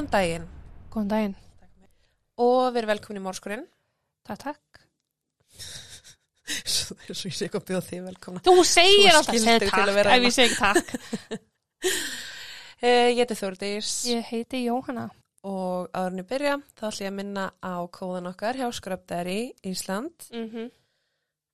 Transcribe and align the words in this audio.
Góðan 0.00 0.14
daginn 0.14 0.44
Góðan 0.88 1.08
daginn. 1.10 1.32
og 2.40 2.70
við 2.72 2.78
erum 2.80 2.88
velkomin 2.88 3.18
í 3.20 3.24
mórskurinn. 3.26 3.64
Takk, 4.24 4.38
takk. 4.46 4.78
Svo 6.72 6.96
ég 7.10 7.18
sé 7.36 7.44
ekki 7.50 7.58
að 7.60 7.66
bjóða 7.68 7.82
þig 7.84 8.00
velkomna. 8.06 8.40
Þú 8.46 8.54
segir 8.64 9.12
alltaf 9.18 9.36
að 9.36 9.66
takk 9.68 9.92
ef 10.14 10.24
ég 10.24 10.36
segi 10.38 10.56
takk. 10.56 10.96
Eh, 12.80 13.10
ég 13.12 13.18
heiti 13.20 13.36
Þórdís 13.36 13.88
Ég 14.08 14.24
heiti 14.30 14.62
Jóhanna. 14.64 15.02
og 15.44 15.90
áðurinn 15.92 16.22
í 16.22 16.28
byrja 16.30 16.54
þá 16.80 16.86
ætlum 16.88 17.02
ég 17.04 17.10
að 17.10 17.16
minna 17.18 17.42
á 17.60 17.76
kóðan 17.92 18.30
okkar 18.30 18.56
hjá 18.56 18.70
Skröpdæri 18.72 19.52
Ísland. 19.68 20.16
Mm 20.32 20.46
-hmm. 20.48 20.70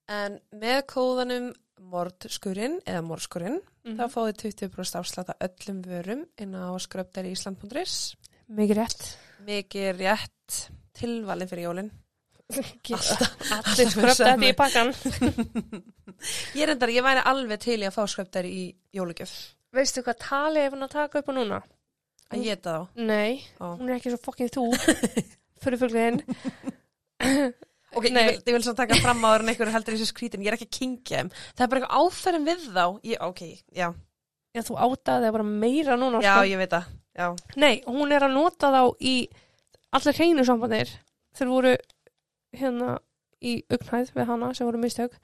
En 0.07 0.39
með 0.55 0.85
kóðanum 0.95 1.49
mordskurinn 1.83 2.79
eða 2.87 3.03
mórskurinn 3.03 3.59
Mhm. 3.83 3.99
þá 3.99 4.05
fáið 4.15 4.39
20% 4.39 4.99
afslátt 5.01 5.29
af 5.35 5.43
öllum 5.51 5.83
vörum 5.83 6.23
inn 6.39 6.55
á 6.55 6.71
skröpdæriísland.is. 6.79 8.15
Mikið 8.47 8.79
rétt. 8.79 9.07
Mikið 9.47 9.89
rétt 10.01 10.59
tilvalið 10.97 11.51
fyrir 11.53 11.67
jólinn. 11.67 11.93
Sömu. 12.47 14.07
þetta 14.07 14.35
í 14.47 14.53
pakkan. 14.57 14.93
Ég 16.55 16.63
er 16.63 16.73
endar, 16.77 16.93
ég 16.95 17.03
væri 17.05 17.25
alveg 17.27 17.59
til 17.65 17.81
í 17.81 17.87
að 17.89 17.97
fá 17.97 18.05
skröpdæri 18.09 18.53
í 18.55 18.67
jólugjöf. 18.95 19.33
Veistu 19.75 20.05
hvað 20.07 20.21
talið 20.23 20.63
er 20.63 20.77
hún 20.77 20.87
að 20.87 20.95
taka 20.95 21.21
upp 21.21 21.29
á 21.29 21.35
núna? 21.35 21.59
Að 22.31 22.45
geta 22.47 22.77
þá. 22.77 23.01
Nei, 23.07 23.43
Ó. 23.59 23.75
hún 23.79 23.91
er 23.91 23.99
ekki 23.99 24.13
svo 24.15 24.21
fokkin 24.23 24.51
þú. 24.55 24.67
Fyrir 25.63 25.81
fuglinn. 25.83 26.23
Ok, 27.97 28.07
ég 28.09 28.15
Nei. 28.15 28.25
vil, 28.29 28.39
ég 28.47 28.57
vil 28.57 28.63
svo 28.65 28.75
taka 28.79 28.99
fram 29.03 29.23
áður 29.27 29.45
en 29.45 29.53
einhverju 29.53 29.75
heldur 29.75 29.97
í 29.97 29.99
þessu 29.99 30.11
skrítin, 30.13 30.43
ég 30.45 30.53
er 30.53 30.57
ekki 30.59 30.69
að 30.69 30.79
kingja 30.79 31.21
þeim. 31.23 31.31
Það 31.57 31.65
er 31.67 31.71
bara 31.73 31.83
eitthvað 31.83 32.03
áferðin 32.07 32.47
við 32.47 32.67
þá. 32.67 32.85
Ég, 33.11 33.23
ok, 33.27 33.43
já. 33.75 33.89
Já, 34.57 34.63
þú 34.67 34.79
áttaði 34.87 35.27
það 35.29 35.37
bara 35.37 35.49
meira 35.51 35.99
núna. 36.01 36.23
Já, 36.25 36.33
sko. 36.35 36.49
ég 36.51 36.63
veit 36.63 36.75
það. 36.75 36.91
Já. 37.17 37.31
Nei, 37.57 37.81
hún 37.89 38.13
er 38.13 38.27
að 38.27 38.37
nota 38.37 38.71
þá 38.75 38.83
í 39.01 39.15
allir 39.97 40.19
hreinu 40.19 40.45
sambandir. 40.45 40.93
Þeir 41.37 41.49
voru 41.53 41.73
hérna 42.57 42.99
í 43.41 43.63
augnhæð 43.73 44.13
við 44.17 44.29
hana 44.29 44.53
sem 44.55 44.69
voru 44.69 44.81
mistök. 44.83 45.17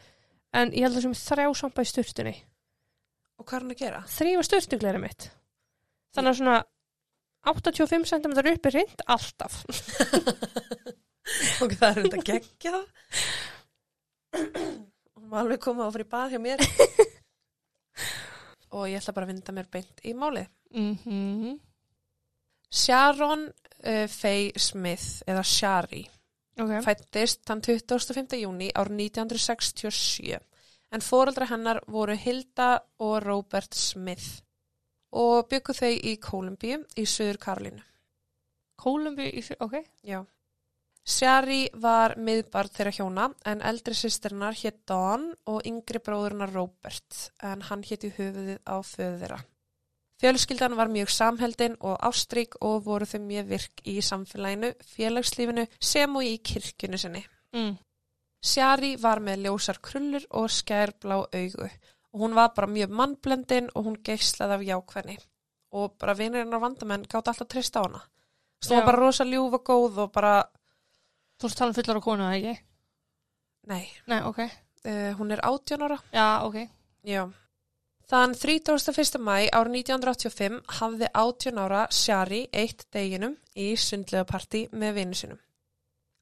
En 0.52 0.72
ég 0.72 0.84
held 0.86 0.96
að 0.96 1.06
sem 1.06 1.20
þrjá 1.20 1.52
samba 1.56 1.84
í 1.84 1.88
sturtunni. 1.88 2.34
Og 3.40 3.46
hvað 3.48 3.56
er 3.58 3.64
hann 3.64 3.74
að 3.74 3.80
gera? 3.80 4.02
þrýfa 4.12 4.42
sturtugleiri 4.46 5.00
mitt 5.02 5.30
þannig 6.14 6.30
að 6.32 6.38
svona 6.38 6.58
85 7.52 8.10
cm 8.10 8.34
upp 8.52 8.68
er 8.68 8.76
reynd 8.76 9.04
alltaf 9.10 9.56
ok, 11.64 11.74
það 11.74 11.88
er 11.88 11.98
þetta 11.98 12.22
geggjað. 12.28 12.84
Hún 14.36 15.26
má 15.30 15.40
alveg 15.42 15.62
koma 15.62 15.86
og 15.86 15.94
fyrir 15.94 16.08
bað 16.10 16.34
hjá 16.34 16.40
mér. 16.42 16.62
og 18.74 18.88
ég 18.90 18.98
ætla 18.98 19.14
bara 19.16 19.28
að 19.28 19.32
vinda 19.32 19.54
mér 19.54 19.68
beint 19.72 20.02
í 20.04 20.14
málið. 20.18 20.48
mm 20.74 20.94
-hmm. 21.04 21.58
Sharon 22.72 23.46
uh, 23.48 24.06
Faye 24.08 24.52
Smith, 24.56 25.20
eða 25.28 25.44
Shari, 25.44 26.02
ok, 26.56 26.78
fættist 26.86 27.44
þann 27.48 27.60
25. 27.66 28.38
júni 28.40 28.70
ár 28.72 28.88
1967 28.88 30.40
en 30.92 31.04
foreldra 31.04 31.48
hennar 31.50 31.82
voru 31.88 32.16
Hilda 32.16 32.74
og 33.04 33.18
Robert 33.24 33.76
Smith 33.76 34.42
og 35.12 35.48
byggu 35.52 35.76
þau 35.76 35.92
í 35.92 36.16
Kolumbíu 36.20 36.80
í 36.96 37.04
Suður 37.08 37.40
Karolínu. 37.40 37.82
Kólumbi 38.80 39.28
í, 39.38 39.42
ok 39.60 39.76
Já. 40.08 40.22
Shari 41.02 41.66
var 41.82 42.14
miðbarn 42.16 42.70
þeirra 42.72 42.92
hjóna 42.94 43.28
en 43.50 43.62
eldri 43.66 43.94
sýsternar 43.98 44.54
hétt 44.58 44.84
Dawn 44.86 45.32
og 45.50 45.66
yngri 45.66 45.98
bróðurnar 45.98 46.52
Robert 46.54 47.24
en 47.42 47.64
hann 47.68 47.82
hétt 47.86 48.06
í 48.06 48.12
höfuðið 48.16 48.60
á 48.62 48.76
föðu 48.86 49.18
þeirra. 49.24 49.40
Fjölskyldan 50.22 50.76
var 50.78 50.86
mjög 50.92 51.10
samheldin 51.10 51.74
og 51.80 51.96
ástrík 52.06 52.54
og 52.62 52.84
voru 52.86 53.06
þau 53.10 53.18
mjög 53.26 53.48
virk 53.50 53.80
í 53.90 53.96
samfélaginu, 54.06 54.68
félagslífinu 54.94 55.64
sem 55.82 56.16
og 56.16 56.22
í 56.22 56.36
kirkjunu 56.38 56.98
sinni. 56.98 57.24
mm. 57.52 57.72
Shari 58.42 58.96
var 58.98 59.20
með 59.22 59.44
ljósar 59.46 59.78
krullur 59.82 60.24
og 60.30 60.48
skærblá 60.50 61.20
augu 61.26 61.66
og 62.12 62.20
hún 62.20 62.34
var 62.34 62.48
bara 62.56 62.66
mjög 62.66 62.90
mannblendin 62.90 63.68
og 63.74 63.84
hún 63.86 63.98
geislaði 64.04 64.54
af 64.54 64.64
jákvæðni 64.66 65.18
og 65.72 65.94
bara 65.98 66.14
vinirinn 66.14 66.54
og 66.54 66.60
vandamenn 66.60 67.06
gátt 67.06 67.28
alltaf 67.30 67.48
treyst 67.48 67.76
á 67.78 67.82
hana. 67.82 68.00
Svo 68.62 68.76
Já. 68.78 68.84
bara 68.86 68.98
rosa 68.98 69.24
ljúf 69.24 69.54
og 69.54 69.62
góð 69.64 69.98
og 70.04 70.12
bara, 70.12 70.42
þú 71.40 71.48
erst 71.48 71.58
talað 71.58 71.78
fullar 71.78 71.98
á 71.98 72.02
konu, 72.02 72.24
eða 72.24 72.36
ekki? 72.38 72.64
nei, 73.66 73.86
nei, 74.06 74.20
ok, 74.26 74.38
uh, 74.38 75.12
hún 75.18 75.30
er 75.32 75.40
18 75.42 75.82
ára. 75.82 75.98
já, 76.12 76.42
ok 76.46 76.68
Já. 77.04 77.30
Þann 78.12 78.34
31. 78.36 79.16
mæ 79.24 79.46
ár 79.56 79.70
1985 79.72 80.58
hafði 80.82 81.08
18 81.16 81.60
ára 81.62 81.86
Shari 81.88 82.42
eitt 82.52 82.82
deginum 82.92 83.38
í 83.56 83.70
sundlegapartí 83.80 84.66
með 84.76 84.98
vinnu 84.98 85.16
sinum. 85.16 85.38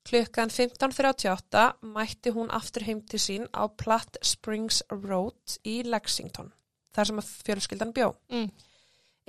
Klukkan 0.07 0.53
15.38 0.55 1.65
mætti 1.91 2.31
hún 2.37 2.53
aftur 2.55 2.85
heim 2.87 3.01
til 3.11 3.19
sín 3.19 3.49
á 3.51 3.67
Platt 3.67 4.21
Springs 4.23 4.85
Road 4.93 5.57
í 5.67 5.81
Lexington, 5.83 6.53
þar 6.95 7.11
sem 7.11 7.19
að 7.23 7.33
fjölskyldan 7.49 7.95
bjó. 7.97 8.13
mm. 8.31 8.47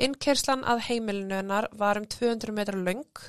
Innkerslan 0.02 0.62
að 0.66 0.84
heimilinu 0.88 1.36
hennar 1.40 1.68
var 1.78 1.98
um 1.98 2.06
200 2.06 2.54
metrar 2.56 2.78
löng 2.78 3.24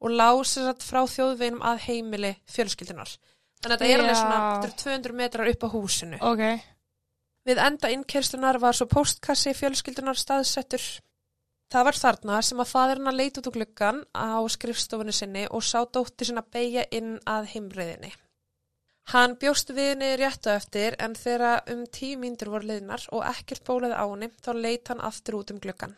og 0.00 0.12
lág 0.12 0.42
sér 0.48 0.68
satt 0.68 0.84
frá 0.84 1.00
þjóðveginum 1.08 1.64
að 1.64 1.80
heimili 1.88 2.34
fjölskyldunar. 2.48 3.16
Þannig 3.60 3.74
að 3.74 3.80
þetta 3.82 3.88
er 3.88 4.04
alveg 4.04 4.20
svona 4.20 4.38
þetta 4.44 4.68
er 4.70 4.76
200 4.84 5.18
metrar 5.18 5.50
upp 5.50 5.64
á 5.64 5.68
húsinu. 5.74 6.20
ok, 6.20 6.44
Við 7.50 7.58
enda 7.58 7.88
innkerslunar 7.90 8.60
var 8.62 8.76
svo 8.78 8.86
postkassi 8.86 9.50
fjölskyldunar 9.58 10.18
staðsettur. 10.18 10.84
Það 11.70 11.86
var 11.88 11.96
þarna 11.98 12.42
sem 12.46 12.60
að 12.62 12.68
faðurinn 12.70 13.10
að 13.10 13.16
leita 13.18 13.40
út 13.40 13.48
úr 13.50 13.56
gluggan 13.56 14.02
á 14.14 14.38
skrifstofunni 14.54 15.14
sinni 15.14 15.46
og 15.50 15.64
sá 15.66 15.80
dóttir 15.82 16.30
sinna 16.30 16.44
beigja 16.46 16.84
inn 16.94 17.16
að 17.26 17.48
heimriðinni. 17.54 18.12
Hann 19.10 19.34
bjóst 19.42 19.72
við 19.74 19.88
henni 19.94 20.12
rétt 20.20 20.46
á 20.46 20.54
eftir 20.54 20.94
en 21.02 21.16
þegar 21.18 21.64
um 21.74 21.82
tíu 21.90 22.20
mínútur 22.22 22.52
voru 22.54 22.70
liðnar 22.70 23.08
og 23.10 23.26
ekkert 23.32 23.66
bólaði 23.66 23.98
á 23.98 24.06
henni 24.06 24.30
þá 24.38 24.52
leit 24.54 24.92
hann 24.92 25.02
aftur 25.10 25.40
út 25.40 25.50
um 25.50 25.58
gluggan. 25.58 25.96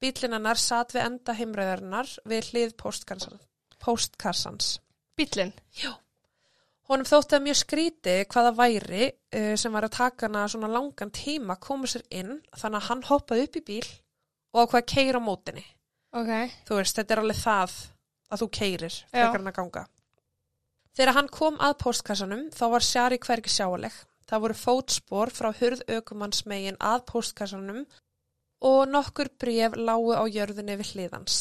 Bílinn 0.00 0.36
hennar 0.36 0.60
satt 0.60 0.92
við 0.92 1.06
enda 1.06 1.36
heimriðarinnar 1.40 2.12
við 2.28 2.52
hlið 2.52 2.76
postkassans. 2.76 3.48
postkassans. 3.80 4.80
bíllinn 5.16 5.56
Honum 6.90 7.06
þótti 7.06 7.36
það 7.36 7.42
mjög 7.44 7.58
skríti 7.60 8.14
hvaða 8.32 8.50
væri 8.58 9.04
uh, 9.06 9.52
sem 9.60 9.74
var 9.76 9.86
að 9.86 9.94
taka 9.94 10.26
hana 10.26 10.46
svona 10.50 10.70
langan 10.72 11.12
tíma 11.14 11.54
að 11.54 11.62
koma 11.68 11.90
sér 11.90 12.02
inn 12.10 12.40
þannig 12.50 12.80
að 12.80 12.88
hann 12.88 13.04
hoppaði 13.06 13.44
upp 13.46 13.58
í 13.60 13.62
bíl 13.68 13.86
og 14.50 14.64
ákvað 14.64 14.80
að 14.80 14.88
keira 14.90 15.22
á 15.22 15.26
mótinni. 15.28 15.62
ok, 16.18 16.32
Þú 16.66 16.80
veist, 16.80 16.96
þetta 16.98 17.14
er 17.14 17.22
alveg 17.22 17.38
það 17.38 17.76
að 18.30 18.42
þú 18.42 18.48
keirir 18.58 18.96
frekar 19.12 19.38
hann 19.38 19.52
að 19.52 19.58
ganga. 19.60 19.84
Þegar 20.98 21.14
hann 21.14 21.30
kom 21.30 21.60
að 21.62 21.76
postkassanum 21.84 22.48
þá 22.50 22.64
var 22.74 22.82
Sjari 22.84 23.18
hvergi 23.22 23.52
sjáaleg. 23.54 23.94
Það 24.26 24.42
voru 24.44 24.58
fótspor 24.58 25.30
frá 25.34 25.50
hurð 25.60 25.84
aukumannsmegin 25.86 26.78
að 26.82 27.04
postkassanum 27.06 27.84
og 28.66 28.80
nokkur 28.90 29.30
bref 29.38 29.78
lágu 29.78 30.12
á 30.18 30.26
jörðinni 30.26 30.76
við 30.82 30.94
hliðans. 30.94 31.38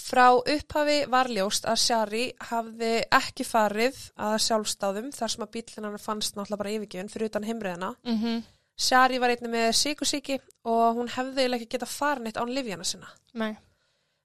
Frá 0.00 0.30
upphafi 0.32 1.02
var 1.12 1.28
ljóst 1.28 1.66
að 1.68 1.80
Sjari 1.82 2.22
hafði 2.48 2.92
ekki 3.12 3.44
farið 3.44 3.98
að 4.16 4.38
sjálfstáðum 4.46 5.10
þar 5.12 5.34
sem 5.34 5.44
að 5.44 5.50
bílinn 5.56 5.88
hann 5.88 6.00
fannst 6.00 6.38
náttúrulega 6.38 6.62
bara 6.62 6.72
yfirgjöfun 6.76 7.12
fyrir 7.12 7.28
utan 7.28 7.48
heimriðina. 7.48 7.90
mhm, 8.08 8.38
Sjari 8.82 9.18
var 9.20 9.34
einnig 9.34 9.52
með 9.52 9.68
síkusíki 9.76 10.38
og 10.64 10.96
hún 10.96 11.12
hefði 11.12 11.44
ekki 11.44 11.68
getað 11.74 11.92
farin 11.92 12.26
eitt 12.26 12.40
án 12.40 12.54
livjana 12.54 12.84
sinna. 12.88 13.10
nei 13.34 13.52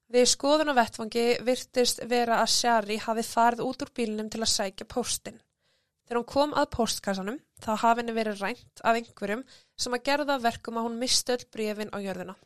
Við 0.08 0.24
skoðun 0.24 0.72
á 0.72 0.78
vettfangi 0.78 1.26
virtist 1.44 2.00
vera 2.08 2.40
að 2.40 2.54
Shari 2.54 2.96
hafi 3.04 3.24
farið 3.28 3.66
út 3.66 3.82
úr 3.84 3.90
bílinum 3.92 4.30
til 4.32 4.40
að 4.40 4.54
sækja 4.54 4.86
póstinn. 4.88 5.36
Þegar 6.08 6.20
hún 6.22 6.28
kom 6.32 6.54
að 6.56 6.70
póstkassanum 6.72 7.36
þá 7.60 7.72
hafi 7.82 8.00
henni 8.00 8.14
verið 8.16 8.40
rænt 8.40 8.80
af 8.80 8.96
einhverjum 8.96 9.42
sem 9.76 9.92
að 9.92 10.06
gerða 10.08 10.38
verkum 10.40 10.78
að 10.80 10.86
hún 10.88 10.96
misti 11.02 11.34
öll 11.34 11.44
brefin 11.52 11.92
á 11.92 12.00
jörðina. 12.00 12.38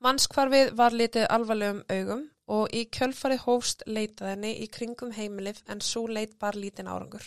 Mannskvarfið 0.00 0.70
var 0.80 0.94
litið 0.96 1.26
alvarlegum 1.28 1.82
augum 1.92 2.22
og 2.50 2.72
í 2.72 2.86
kjölfarið 2.88 3.42
hófst 3.44 3.82
leitað 3.86 4.32
henni 4.32 4.52
í 4.64 4.68
kringum 4.72 5.12
heimilið 5.12 5.60
en 5.68 5.82
svo 5.84 6.06
leit 6.08 6.38
bara 6.40 6.58
lítinn 6.58 6.88
árangur. 6.88 7.26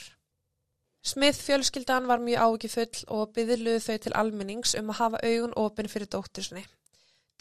Smith 1.04 1.38
fjölskyldan 1.44 2.08
var 2.08 2.24
mjög 2.24 2.46
ágifull 2.48 3.04
og 3.14 3.34
byðluðu 3.36 3.84
þau 3.84 3.98
til 4.06 4.16
almennings 4.16 4.74
um 4.80 4.90
að 4.90 5.00
hafa 5.02 5.22
augun 5.28 5.56
opin 5.60 5.92
fyrir 5.92 6.10
dóttur 6.10 6.48
sinni. 6.48 6.64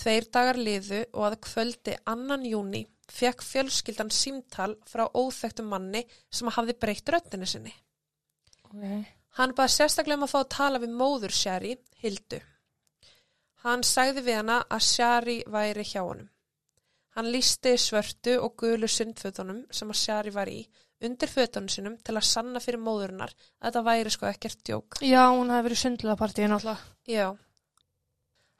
Tveir 0.02 0.28
dagar 0.34 0.58
liðu 0.58 1.00
og 1.12 1.26
að 1.30 1.38
kvöldi 1.46 1.96
annan 2.10 2.44
júni 2.48 2.84
fekk 3.12 3.44
fjölskyldan 3.46 4.12
símtal 4.12 4.74
frá 4.88 5.06
óþektum 5.14 5.68
manni 5.72 6.04
sem 6.30 6.50
hafði 6.52 6.76
breytt 6.80 7.08
röttinu 7.14 7.48
sinni. 7.48 7.72
ok, 8.68 8.84
Hann 9.38 9.54
baði 9.56 9.76
sérstaklega 9.78 10.20
um 10.20 10.26
að 10.26 10.32
fá 10.34 10.40
að 10.42 10.54
tala 10.56 10.80
við 10.82 10.96
móður 10.98 11.32
Shari, 11.32 11.76
Hildu. 12.02 12.40
Hann 13.62 13.84
sagði 13.86 14.24
við 14.26 14.40
hana 14.40 14.62
að 14.70 14.86
Shari 14.88 15.36
væri 15.46 15.84
hjá 15.86 16.00
honum. 16.02 16.28
Hann 17.14 17.28
lísti 17.30 17.74
svörtu 17.78 18.38
og 18.40 18.56
gulu 18.58 18.88
sundfötunum 18.88 19.66
sem 19.70 19.90
að 19.92 20.00
Shari 20.00 20.32
var 20.34 20.48
í 20.48 20.62
undir 21.02 21.30
fötunum 21.30 21.68
sinum 21.70 21.96
til 21.98 22.14
að 22.16 22.28
sanna 22.28 22.62
fyrir 22.62 22.80
móðurinnar 22.82 23.34
að 23.34 23.66
þetta 23.66 23.82
væri 23.88 24.12
sko 24.14 24.28
ekkert 24.30 24.62
djók. 24.64 24.98
já, 25.02 25.28
hún 25.30 25.50
hafi 25.50 25.66
verið 25.68 25.82
sundlaðpartíð 25.82 26.48
náttúrulega 26.52 26.78
Já. 27.06 27.36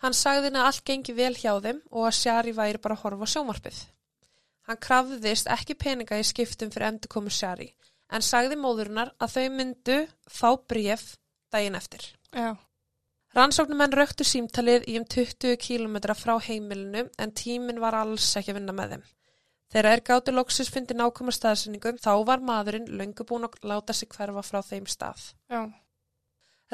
Hann 0.03 0.17
sagði 0.19 0.49
henni 0.51 0.59
að 0.59 0.69
allt 0.69 0.85
gengi 0.85 1.15
vel 1.15 1.35
hjá 1.39 1.53
þeim 1.63 1.81
og 1.91 2.07
að 2.09 2.19
Shari 2.19 2.53
væri 2.53 2.83
bara 2.83 2.97
að 2.99 3.05
horfa 3.05 3.29
á 3.31 3.33
sjónvarpið. 3.35 3.79
Hann 4.67 4.83
krafðist 4.83 5.51
ekki 5.51 5.75
peninga 5.79 6.19
í 6.19 6.27
skiptum 6.27 6.71
fyrir 6.75 6.89
endurkomu 6.91 7.31
Shari 7.31 7.71
en 8.13 8.23
sagði 8.27 8.59
móðurinnar 8.59 9.15
að 9.23 9.37
þau 9.37 9.49
myndu 9.57 9.99
fá 10.29 10.51
bréf 10.69 11.17
daginn 11.55 11.79
eftir. 11.79 12.05
Já. 12.35 12.57
Rannsóknumenn 13.33 13.95
röktu 13.97 14.27
símtalið 14.29 14.85
í 14.93 14.99
um 15.01 15.05
20 15.09 15.57
km 15.57 15.97
frá 16.19 16.35
heimilinu 16.45 17.07
en 17.19 17.31
tíminn 17.33 17.81
var 17.81 17.97
alls 17.97 18.27
ekki 18.37 18.53
að 18.53 18.59
vinna 18.61 18.75
með 18.77 18.97
þeim. 18.97 19.05
Þegar 19.73 19.89
er 19.89 20.03
gátu 20.05 20.35
loksis 20.35 20.69
fyndi 20.69 20.93
nákvæma 20.99 21.33
staðsendingum 21.33 22.01
þá 22.03 22.11
var 22.29 22.43
maðurinn 22.45 22.91
löngu 22.99 23.25
búin 23.25 23.49
að 23.49 23.57
láta 23.65 23.97
sig 23.97 24.11
hverfa 24.13 24.45
frá 24.45 24.61
þeim 24.67 24.85
stað. 24.85 25.31
Já. 25.49 25.63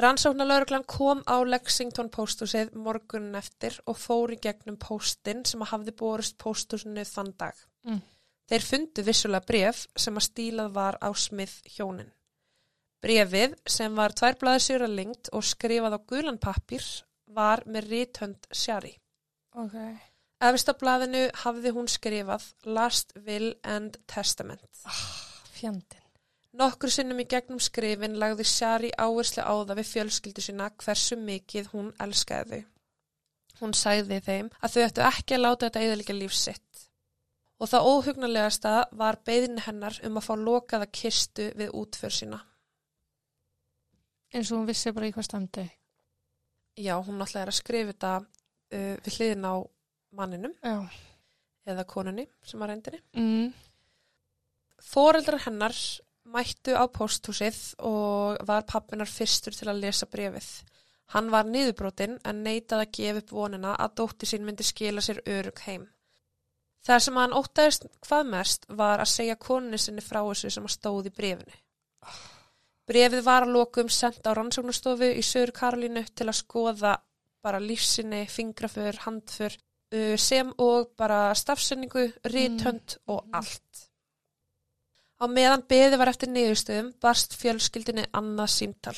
Rannsóknarlauruglan 0.03 0.83
kom 0.87 1.23
á 1.27 1.39
Lexington 1.47 2.11
pósthúsið 2.11 2.75
morgunin 2.75 3.39
eftir 3.39 3.79
og 3.87 3.95
fór 3.99 4.35
í 4.35 4.41
gegnum 4.43 4.77
póstinn 4.79 5.45
sem 5.47 5.63
að 5.63 5.73
hafði 5.73 5.95
borist 6.01 6.37
pósthúsinu 6.43 7.03
þann 7.07 7.33
dag. 7.39 7.55
Mm. 7.87 8.03
Þeir 8.51 8.67
fundu 8.67 9.03
vissulega 9.07 9.47
bref 9.47 9.85
sem 9.95 10.15
að 10.19 10.27
stílað 10.27 10.71
var 10.75 10.99
á 10.99 11.07
smið 11.15 11.55
hjónin. 11.75 12.11
Brefið 12.99 13.55
sem 13.69 13.95
var 13.95 14.11
að 14.11 14.89
lengt 14.91 15.29
og 15.31 15.43
skrifað 15.43 15.95
á 15.95 15.99
gulan 16.11 16.37
pappir 16.37 16.83
var 17.27 17.63
með 17.65 17.89
ríthönd 17.93 18.49
sjari. 18.51 18.97
Ok. 19.55 19.75
Efist 20.39 20.71
á 20.71 20.73
blaðinu 20.75 21.29
hafði 21.43 21.71
hún 21.75 21.87
skrifað 21.87 22.45
Last 22.65 23.13
Will 23.25 23.53
and 23.63 23.97
Testament. 24.07 24.67
Fjandinn. 25.51 26.05
Nokkur 26.59 26.89
sinnum 26.89 27.19
í 27.21 27.27
gegnum 27.29 27.59
skrifin 27.61 28.17
lagði 28.19 28.45
Shari 28.47 28.89
áherslu 28.97 29.43
á 29.45 29.53
það 29.53 29.75
við 29.79 29.89
fjölskyldu 29.93 30.43
sína 30.43 30.69
hversu 30.81 31.17
mikið 31.19 31.69
hún 31.75 31.91
elskaði 32.01 32.63
þau. 32.63 32.69
Hún 33.59 33.75
sagði 33.75 34.19
þeim 34.25 34.49
að 34.63 34.73
þau 34.73 34.83
ættu 34.85 35.05
ekki 35.05 35.35
að 35.35 35.43
láta 35.43 35.67
þetta 35.67 35.83
eðalega 35.85 36.15
lífsitt. 36.15 36.85
Og 37.59 37.69
það 37.69 37.89
óhugnarlegasta 37.91 38.73
var 38.95 39.19
beðin 39.27 39.59
hennar 39.65 39.99
um 40.07 40.17
að 40.17 40.27
fá 40.29 40.33
lokaða 40.39 40.87
kistu 41.01 41.49
við 41.59 41.75
útför 41.75 42.15
sína. 42.15 42.39
Eins 44.33 44.51
og 44.51 44.59
hún 44.59 44.69
vissi 44.69 44.93
bara 44.93 45.09
í 45.09 45.13
hvað 45.13 45.25
standi. 45.25 45.65
Já, 46.79 46.95
hún 47.01 47.17
náttúrulega 47.19 47.47
er 47.47 47.51
að 47.51 47.59
skrifa 47.59 47.93
þetta 47.93 48.11
uh, 48.19 48.95
við 49.05 49.15
hliðin 49.17 49.47
á 49.49 49.55
manninum 50.15 50.53
Já. 50.63 50.77
eða 51.69 51.87
konunni 51.89 52.27
sem 52.45 52.61
var 52.61 52.71
reyndinni. 52.71 53.01
Mm. 53.17 53.49
Fóreldrar 54.79 55.43
hennar 55.43 55.75
mættu 56.29 56.75
á 56.77 56.85
posthúsið 56.93 57.59
og 57.85 58.39
var 58.47 58.67
pappinar 58.69 59.09
fyrstur 59.09 59.55
til 59.57 59.69
að 59.71 59.81
lesa 59.83 60.07
brefið. 60.09 60.49
Hann 61.13 61.31
var 61.33 61.47
niðurbrotin 61.49 62.19
en 62.29 62.43
neitaði 62.45 62.85
að 62.85 62.91
gefa 62.97 63.23
upp 63.23 63.31
vonina 63.33 63.73
að 63.81 63.95
dótti 64.01 64.29
sín 64.29 64.45
myndi 64.45 64.65
skila 64.65 65.01
sér 65.01 65.23
örug 65.25 65.63
heim. 65.65 65.87
Það 66.85 67.01
sem 67.05 67.17
hann 67.19 67.35
óttaðist 67.35 67.87
hvað 68.05 68.29
mest 68.29 68.67
var 68.69 69.01
að 69.01 69.11
segja 69.11 69.39
konunni 69.41 69.79
sinni 69.81 70.05
frá 70.05 70.21
þessu 70.21 70.53
sem 70.53 70.69
að 70.69 70.75
stóði 70.77 71.11
í 71.11 71.15
brefinu. 71.17 71.57
Brefið 72.89 73.21
var 73.21 73.45
að 73.45 73.53
lokum 73.53 73.89
sendt 73.93 74.25
á 74.25 74.33
rannsóknastofu 74.33 75.11
í 75.13 75.21
Söður 75.25 75.53
Karolínu 75.59 76.01
til 76.09 76.25
að 76.25 76.39
skoða 76.39 76.95
bara 77.45 77.61
lífsinni, 77.61 78.23
fingraför, 78.27 78.97
handför 79.05 79.53
uh, 79.93 80.15
sem 80.17 80.49
og 80.57 80.89
bara 80.97 81.29
stafsendingu, 81.37 82.09
rítönd 82.33 82.97
og 83.07 83.29
allt. 83.31 83.85
Á 85.19 85.27
meðan 85.27 85.65
beði 85.69 85.99
var 85.99 86.09
eftir 86.09 86.31
niðurstöðum 86.31 86.93
barst 87.03 87.35
fjölskyldinni 87.37 88.07
annað 88.15 88.53
símtal. 88.55 88.97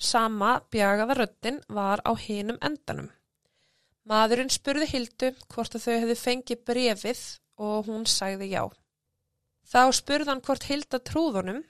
Sama 0.00 0.54
bjagaða 0.72 1.18
röddin 1.18 1.58
var 1.68 2.00
á 2.08 2.12
hinum 2.16 2.58
endanum. 2.64 3.10
Maðurinn 4.08 4.50
spurði 4.50 4.88
Hildu 4.90 5.34
hvort 5.52 5.76
að 5.76 5.84
þau 5.84 5.92
hefði 5.92 6.16
fengið 6.24 6.62
brefið 6.66 7.20
og 7.60 7.90
hún 7.90 8.06
sagði 8.08 8.48
já. 8.54 8.64
Þá 9.68 9.82
spurði 9.94 10.32
hann 10.32 10.40
hvort 10.46 10.64
Hilda 10.66 10.98
trúðunum 11.04 11.60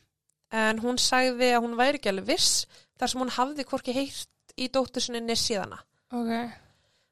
en 0.50 0.81
hún 0.82 0.99
sagði 0.99 1.52
að 1.55 1.64
hún 1.67 1.79
væri 1.79 2.00
ekki 2.00 2.11
alveg 2.11 2.32
viss 2.32 2.67
þar 2.99 3.12
sem 3.12 3.23
hún 3.23 3.35
hafði 3.37 3.67
hvorki 3.70 3.94
heyrt 3.97 4.55
í 4.58 4.69
dóttursinni 4.73 5.37
síðana. 5.38 5.79
Ok. 6.11 6.32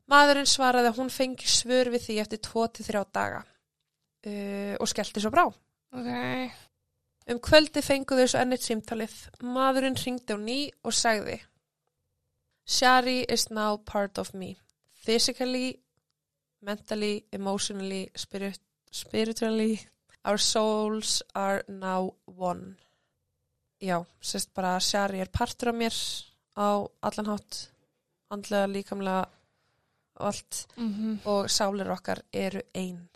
Maðurinn 0.08 0.48
svaraði 0.48 0.90
að 0.90 1.00
hún 1.02 1.12
fengi 1.12 1.48
svör 1.48 1.90
við 1.92 2.06
því 2.06 2.16
eftir 2.22 2.40
2-3 2.46 3.04
daga 3.12 3.42
uh, 3.44 4.74
og 4.80 4.88
skellti 4.88 5.22
svo 5.22 5.32
brá. 5.34 5.44
Ok. 5.94 6.08
Um 7.28 7.40
kvöldi 7.44 7.82
fenguðu 7.84 8.24
þessu 8.24 8.40
ennit 8.40 8.64
símtalið. 8.64 9.14
Maðurinn 9.44 9.98
ringdi 10.00 10.32
á 10.32 10.38
ný 10.40 10.58
og 10.82 10.96
sagði 10.96 11.36
Shari 12.68 13.20
is 13.28 13.50
now 13.50 13.76
part 13.76 14.18
of 14.18 14.34
me. 14.34 14.56
Physically, 14.92 15.78
mentally, 16.60 17.24
emotionally, 17.32 18.10
spirit, 18.14 18.60
spiritually, 18.90 19.80
our 20.24 20.36
souls 20.36 21.22
are 21.34 21.62
now 21.68 22.14
one. 22.26 22.76
Já, 23.80 23.98
sérst 24.20 24.50
bara 24.54 24.76
að 24.76 24.86
Shari 24.88 25.20
er 25.22 25.30
partur 25.30 25.70
af 25.70 25.76
mér 25.78 25.96
á 26.58 26.82
allan 27.06 27.30
hátt, 27.30 27.58
andlega, 28.34 28.66
líkamlega 28.66 29.28
og 30.18 30.26
allt 30.32 30.66
Mm 30.76 31.20
og 31.24 31.46
sálir 31.50 31.90
okkar 31.90 32.22
eru 32.32 32.60
einn. 32.74 33.08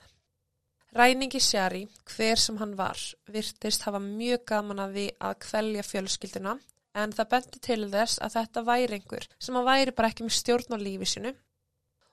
Ræningi 0.93 1.41
Sjari, 1.41 1.89
hver 2.17 2.37
sem 2.37 2.57
hann 2.59 2.77
var, 2.77 2.99
virtist 3.27 3.83
hafa 3.83 3.99
mjög 3.99 4.45
gaman 4.47 4.79
að 4.79 4.93
því 4.93 5.07
að 5.21 5.39
kvelja 5.47 5.83
fjölskylduna 5.83 6.59
en 6.95 7.13
það 7.13 7.31
benti 7.31 7.61
til 7.65 7.91
þess 7.91 8.21
að 8.21 8.35
þetta 8.37 8.63
væri 8.67 8.99
einhver 8.99 9.29
sem 9.39 9.57
að 9.57 9.69
væri 9.71 9.95
bara 9.97 10.09
ekki 10.13 10.27
með 10.27 10.37
stjórn 10.37 10.77
á 10.77 10.79
lífi 10.79 11.09
sinu 11.09 11.33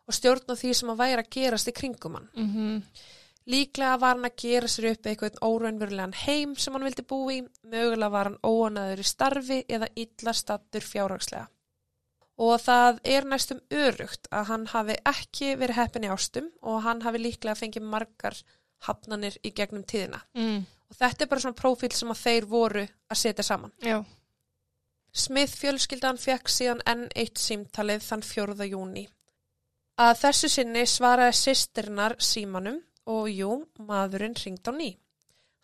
og 0.07 0.15
stjórn 0.15 0.53
á 0.53 0.55
því 0.55 0.73
sem 0.79 0.91
að 0.93 1.01
væri 1.03 1.23
að 1.23 1.31
gerast 1.35 1.67
í 1.67 1.75
kringum 1.75 2.15
hann. 2.15 2.29
-hmm. 2.53 2.81
Líklega 3.49 3.97
var 3.97 4.13
hann 4.13 4.27
að 4.27 4.35
gera 4.43 4.67
sér 4.69 4.91
upp 4.91 5.07
eitthvað 5.09 5.39
óraunverulegan 5.41 6.13
heim 6.21 6.51
sem 6.59 6.75
hann 6.75 6.85
vildi 6.85 7.05
búi 7.09 7.39
í, 7.39 7.45
mögulega 7.65 8.11
var 8.13 8.29
hann 8.29 8.41
óanaður 8.45 9.01
í 9.01 9.07
starfi 9.09 9.63
eða 9.65 9.89
illa 9.97 10.33
stattur 10.37 10.85
fjárhagslega. 10.85 11.47
Og 12.39 12.61
það 12.61 12.99
er 13.15 13.25
næstum 13.27 13.59
örugt 13.75 14.29
að 14.31 14.45
hann 14.51 14.67
hafi 14.71 14.95
ekki 15.11 15.55
verið 15.59 15.79
heppin 15.81 16.05
í 16.05 16.11
ástum 16.13 16.51
og 16.61 16.83
hann 16.85 17.01
hafi 17.03 17.19
líklega 17.19 17.57
fengið 17.59 17.87
margar 17.89 18.37
hafnanir 18.85 19.35
í 19.43 19.51
gegnum 19.55 19.83
tíðina. 19.83 20.21
Mm. 20.37 20.61
Og 20.89 20.99
þetta 21.01 21.25
er 21.25 21.31
bara 21.31 21.43
svona 21.43 21.59
prófíl 21.59 21.91
sem 21.93 22.13
að 22.13 22.21
þeir 22.21 22.47
voru 22.49 22.85
að 22.85 23.21
setja 23.21 23.45
saman. 23.45 23.73
Já. 23.83 23.97
Smith 25.11 25.57
fjölskyldan 25.57 26.21
fekk 26.21 26.51
síðan 26.53 26.83
enn 26.87 27.07
eitt 27.17 27.41
símtalið 27.41 28.05
þann 28.05 28.23
4. 28.29 28.69
júni. 28.69 29.07
Að 29.99 30.13
þessu 30.21 30.51
sinni 30.53 30.85
svaraði 30.87 31.35
sýstirinnar 31.35 32.15
símanum 32.23 32.79
og 33.09 33.29
jú, 33.33 33.51
maðurinn 33.81 34.37
ringd 34.37 34.69
á 34.69 34.73
ný. 34.75 34.89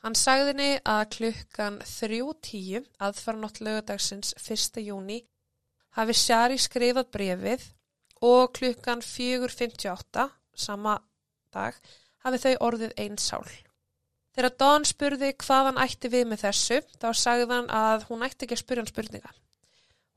Hann 0.06 0.18
sagði 0.18 0.52
henni 0.52 0.72
að 0.86 1.04
klukkan 1.16 1.80
3.10 1.82 2.86
aðfara 3.02 3.42
nátt 3.42 3.62
lögadagsins 3.66 4.36
1. 4.38 4.82
júni 4.86 5.24
hafi 5.98 6.14
Shari 6.14 6.60
skrifað 6.62 7.10
brefið 7.16 7.70
og 8.26 8.52
klukkan 8.58 9.02
4.58 9.06 10.28
sama 10.66 11.00
dag 11.54 11.78
hafi 12.26 12.42
þau 12.44 12.54
orðið 12.68 12.94
einn 13.02 13.18
sál. 13.22 13.48
Þegar 14.36 14.56
Dawn 14.60 14.86
spurði 14.86 15.32
hvað 15.40 15.70
hann 15.70 15.82
ætti 15.86 16.12
við 16.12 16.26
með 16.28 16.42
þessu, 16.44 16.80
þá 17.00 17.10
sagði 17.16 17.50
hann 17.54 17.70
að 17.72 18.08
hún 18.10 18.26
ætti 18.28 18.46
ekki 18.46 18.58
að 18.58 18.64
spyrja 18.66 18.84
hann 18.84 18.92
spurninga. 18.92 19.36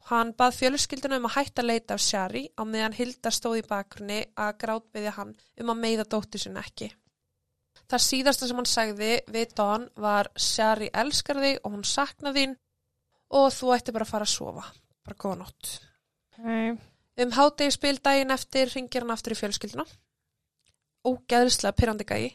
Hann 0.09 0.33
bað 0.37 0.57
fjölskylduna 0.57 1.19
um 1.21 1.29
að 1.29 1.37
hætta 1.37 1.63
að 1.63 1.69
leita 1.69 1.95
af 1.95 2.03
Shari 2.03 2.49
á 2.59 2.63
meðan 2.65 2.97
Hilda 2.97 3.31
stóð 3.33 3.61
í 3.61 3.67
bakgrunni 3.69 4.23
að 4.35 4.57
grátbyðja 4.65 5.13
hann 5.21 5.37
um 5.61 5.73
að 5.73 5.85
meiða 5.85 6.09
dóttir 6.09 6.43
sinni 6.43 6.61
ekki. 6.65 6.89
Það 7.89 8.05
síðasta 8.05 8.49
sem 8.49 8.59
hann 8.61 8.69
sagði 8.69 9.13
við 9.33 9.55
Dawn 9.57 9.87
var 9.97 10.29
Shari 10.37 10.91
elskar 10.93 11.41
þig 11.41 11.63
og 11.63 11.73
hún 11.73 11.87
sakna 11.89 12.35
þín 12.37 12.59
og 13.39 13.49
þú 13.55 13.73
ætti 13.77 13.95
bara 13.97 14.05
að 14.05 14.13
fara 14.13 14.29
að 14.29 14.35
sofa. 14.35 14.65
Bara 15.07 15.21
góða 15.23 15.39
nótt. 15.45 15.71
Ok. 16.37 16.85
Um 17.19 17.33
hátegispil 17.35 17.97
daginn 17.99 18.31
eftir 18.31 18.71
ringir 18.75 19.03
hann 19.03 19.15
aftur 19.15 19.35
í 19.35 19.39
fjölskylduna. 19.41 19.87
Ógeðslega 21.09 21.75
pyrrandi 21.75 22.07
gæi. 22.07 22.29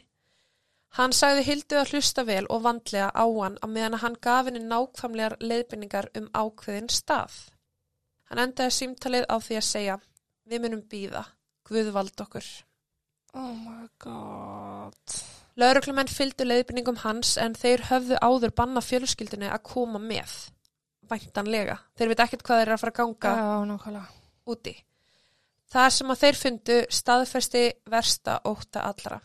Hann 0.97 1.13
sagði 1.15 1.45
Hildu 1.47 1.77
að 1.79 1.93
hlusta 1.93 2.25
vel 2.27 2.43
og 2.53 2.65
vandlega 2.65 3.11
á 3.13 3.25
hann 3.25 3.55
að 3.65 3.71
meðan 3.77 4.01
hann 4.01 4.17
gaf 4.21 4.49
henni 4.49 4.61
nákvæmlegar 4.65 5.37
leiðbynningar 5.41 6.09
um 6.19 6.27
ákveðin 6.33 6.89
stað. 6.93 7.37
Hann 8.29 8.41
endaði 8.43 8.75
símtalið 8.75 9.29
á 9.29 9.35
því 9.37 9.61
að 9.61 9.69
segja 9.69 10.01
Við 10.43 10.59
munum 10.59 10.81
býða, 10.91 11.23
Guð 11.63 11.93
vald 11.95 12.19
okkur. 12.19 12.47
Oh 13.33 13.53
my 13.63 13.87
god. 13.97 15.42
Lauruglumenn 15.59 16.09
fylgdu 16.09 16.47
leiðbynningum 16.47 17.01
hans 17.03 17.35
en 17.41 17.53
þeir 17.57 17.85
höfðu 17.91 18.17
áður 18.21 18.55
banna 18.57 18.81
fjölskyldunni 18.81 19.51
að 19.53 19.65
koma 19.69 20.01
með. 20.01 20.31
Væntanlega. 21.09 21.77
Þeir 21.97 22.11
veit 22.13 22.23
ekkert 22.25 22.45
hvað 22.47 22.61
þeir 22.61 22.67
eru 22.67 22.75
að 22.77 22.81
fara 22.81 22.93
að 22.93 22.99
ganga 23.01 23.35
Já, 23.37 23.43
úti. 24.49 24.73
Það 25.73 25.91
sem 25.95 26.13
að 26.13 26.23
þeir 26.23 26.39
fundu 26.39 26.79
staðfesti 26.93 27.61
versta 27.89 28.39
óta 28.49 28.87
allra. 28.89 29.19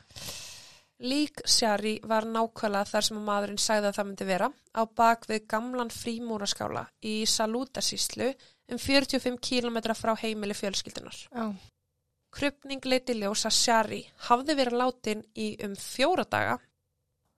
Lík 0.99 1.45
Sjari 1.47 1.95
var 2.11 2.27
nákvæmlega 2.27 2.91
þar 2.91 3.07
sem 3.07 3.19
að 3.21 3.27
maðurinn 3.29 3.61
sagði 3.63 3.91
að 3.91 3.99
það 3.99 4.09
myndi 4.09 4.29
vera 4.29 4.49
á 4.51 4.83
bak 5.01 5.29
við 5.31 5.45
gamlan 5.53 5.93
frímúraskála 5.95 6.89
í 7.07 7.21
Salútasíslu 7.31 8.33
um 8.69 8.81
45 8.83 9.39
km 9.39 9.79
frá 9.95 10.17
heimili 10.19 10.57
fjölskyldunar. 10.59 11.21
Já. 11.31 11.53
Krupning 12.35 12.85
leiti 12.85 13.17
ljós 13.17 13.47
að 13.49 13.57
Shari 13.57 14.01
hafði 14.29 14.57
verið 14.59 14.81
látin 14.83 15.23
í 15.39 15.49
um 15.65 15.75
fjóra 15.79 16.27
daga 16.29 16.59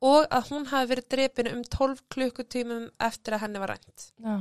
og 0.00 0.26
að 0.32 0.50
hún 0.50 0.66
hafi 0.70 0.90
verið 0.94 1.09
drepin 1.14 1.50
um 1.52 1.62
12 1.62 2.02
klukkutímum 2.12 2.88
eftir 3.06 3.37
að 3.37 3.44
henni 3.44 3.62
var 3.62 3.75
rænt. 3.75 4.11
Já. 4.16 4.37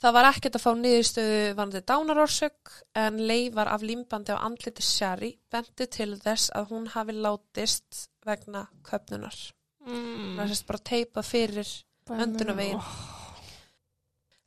Það 0.00 0.16
var 0.16 0.28
ekkert 0.30 0.56
að 0.56 0.64
fá 0.64 0.70
niðurstöðu 0.80 1.40
vanandi 1.58 1.80
dánarórsök 1.90 2.74
en 2.96 3.20
leifar 3.28 3.68
af 3.68 3.84
límbandi 3.84 4.32
á 4.32 4.40
andliti 4.40 4.84
Shari 4.84 5.34
benti 5.52 5.88
til 5.92 6.14
þess 6.22 6.52
að 6.56 6.72
hún 6.72 6.88
hafi 6.94 7.16
látist 7.16 8.06
vegna 8.24 8.64
köpnunar. 8.86 9.36
Mm. 9.84 10.38
Það 10.38 10.52
sést 10.54 10.68
bara 10.68 10.86
teipað 10.92 11.32
fyrir 11.34 11.72
öndunarveginn. 12.16 12.80
Oh. 12.80 13.19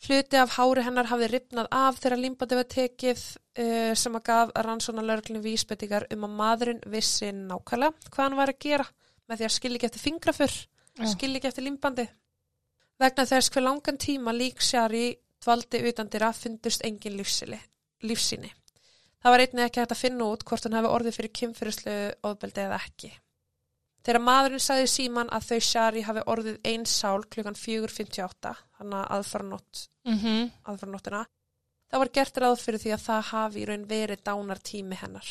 Hluti 0.03 0.35
af 0.35 0.57
hári 0.57 0.83
hennar 0.83 1.07
hafði 1.07 1.29
ripnað 1.31 1.69
af 1.71 1.99
þegar 2.03 2.19
límbandi 2.19 2.57
var 2.59 2.67
tekið 2.67 3.21
uh, 3.23 3.93
sem 3.95 4.17
að 4.17 4.25
gaf 4.27 4.49
rannsóna 4.65 5.05
lörglunni 5.05 5.43
vísbendingar 5.45 6.09
um 6.11 6.25
að 6.27 6.33
maðurinn 6.41 6.81
vissi 6.91 7.29
nákvæmlega 7.31 8.09
hvað 8.09 8.25
hann 8.25 8.39
var 8.41 8.51
að 8.51 8.59
gera 8.65 8.87
með 9.29 9.39
því 9.39 9.47
að 9.47 9.53
skilja 9.55 9.79
ekki 9.79 9.87
eftir 9.87 10.03
fingrafur, 10.03 10.57
Já. 10.99 11.05
skilja 11.13 11.39
ekki 11.39 11.49
eftir 11.53 11.67
límbandi. 11.67 12.07
Vegna 12.99 13.25
þess 13.29 13.53
hver 13.53 13.63
langan 13.63 14.01
tíma 14.01 14.33
lík 14.35 14.59
Shari 14.61 15.05
dvaldi 15.43 15.81
utandira 15.87 16.33
fundust 16.35 16.83
engin 16.83 17.15
lífsili, 17.17 17.59
lífsýni. 18.03 18.51
Það 19.23 19.33
var 19.33 19.43
einnig 19.45 19.65
ekki 19.69 19.79
hægt 19.79 19.95
að 19.95 20.03
finna 20.03 20.27
út 20.27 20.43
hvort 20.43 20.67
hann 20.67 20.75
hafi 20.75 20.91
orðið 20.91 21.17
fyrir 21.17 21.33
kynfyrirslu 21.39 21.93
ofbeldi 22.27 22.65
eða 22.65 22.79
ekki. 22.83 23.13
Þegar 24.03 24.19
maðurinn 24.19 24.63
sagði 24.63 24.87
síman 24.91 25.29
að 25.31 25.45
þau 25.47 25.59
Shari 25.63 26.01
hafi 26.03 26.23
orðið 26.27 26.57
einn 26.67 26.83
sál 26.91 27.23
klukkan 27.23 27.55
4.58, 27.55 28.51
hann 28.83 28.97
að 28.99 29.09
aðfara 29.17 29.47
nótt 29.49 29.87
Mhm. 30.05 30.51
aðfarnóttina, 30.67 31.23
þá 31.89 31.97
var 32.03 32.09
gert 32.19 32.37
ráð 32.43 32.59
fyrir 32.61 32.81
því 32.83 32.93
að 32.97 33.03
það 33.07 33.23
hafi 33.31 33.61
í 33.63 33.67
raun 33.69 33.85
verið 33.87 34.23
dánar 34.27 34.59
tími 34.59 34.95
hennar. 34.99 35.27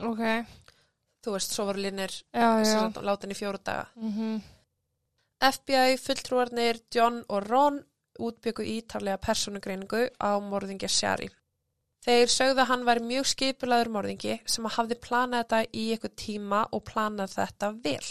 Ok. 0.00 0.22
Þú 1.20 1.34
veist, 1.34 1.52
svo 1.52 1.66
voru 1.68 1.82
linir 1.82 2.14
látin 3.04 3.32
í 3.34 3.36
fjóru 3.36 3.58
daga. 3.64 3.88
Mhm. 3.96 4.40
FBI, 5.42 5.96
fulltrúarnir 5.98 6.80
John 6.94 7.24
og 7.28 7.46
Ron 7.48 7.84
útbyggu 8.20 8.62
ítarlega 8.64 9.18
persónugreiningu 9.18 10.10
á 10.20 10.36
morðingja 10.40 10.88
Shari. 10.88 11.28
Þeir 12.04 12.26
sögðu 12.32 12.60
að 12.62 12.66
hann 12.70 12.84
væri 12.84 13.00
mjög 13.04 13.26
skipulaður 13.28 13.90
morðingi 13.92 14.40
sem 14.48 14.64
að 14.64 14.76
hafði 14.78 14.98
planað 15.00 15.44
þetta 15.44 15.60
í 15.72 15.84
eitthvað 15.94 16.14
tíma 16.16 16.60
og 16.72 16.84
planað 16.84 17.34
þetta 17.34 17.82
vel. 17.82 18.06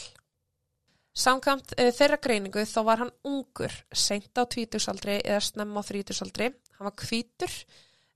Samkvæmt 1.20 1.74
uh, 1.76 1.90
þeirra 1.96 2.18
greiningu 2.24 2.64
þá 2.70 2.80
var 2.88 3.02
hann 3.04 3.12
ungur, 3.28 3.74
seint 3.92 4.32
á 4.40 4.44
tvítugsaldri 4.48 5.18
eða 5.26 5.42
snemma 5.44 5.84
á 5.84 5.88
þrítugsaldri. 5.90 6.52
Hann 6.78 6.88
var 6.88 6.96
hvítur, 7.04 7.56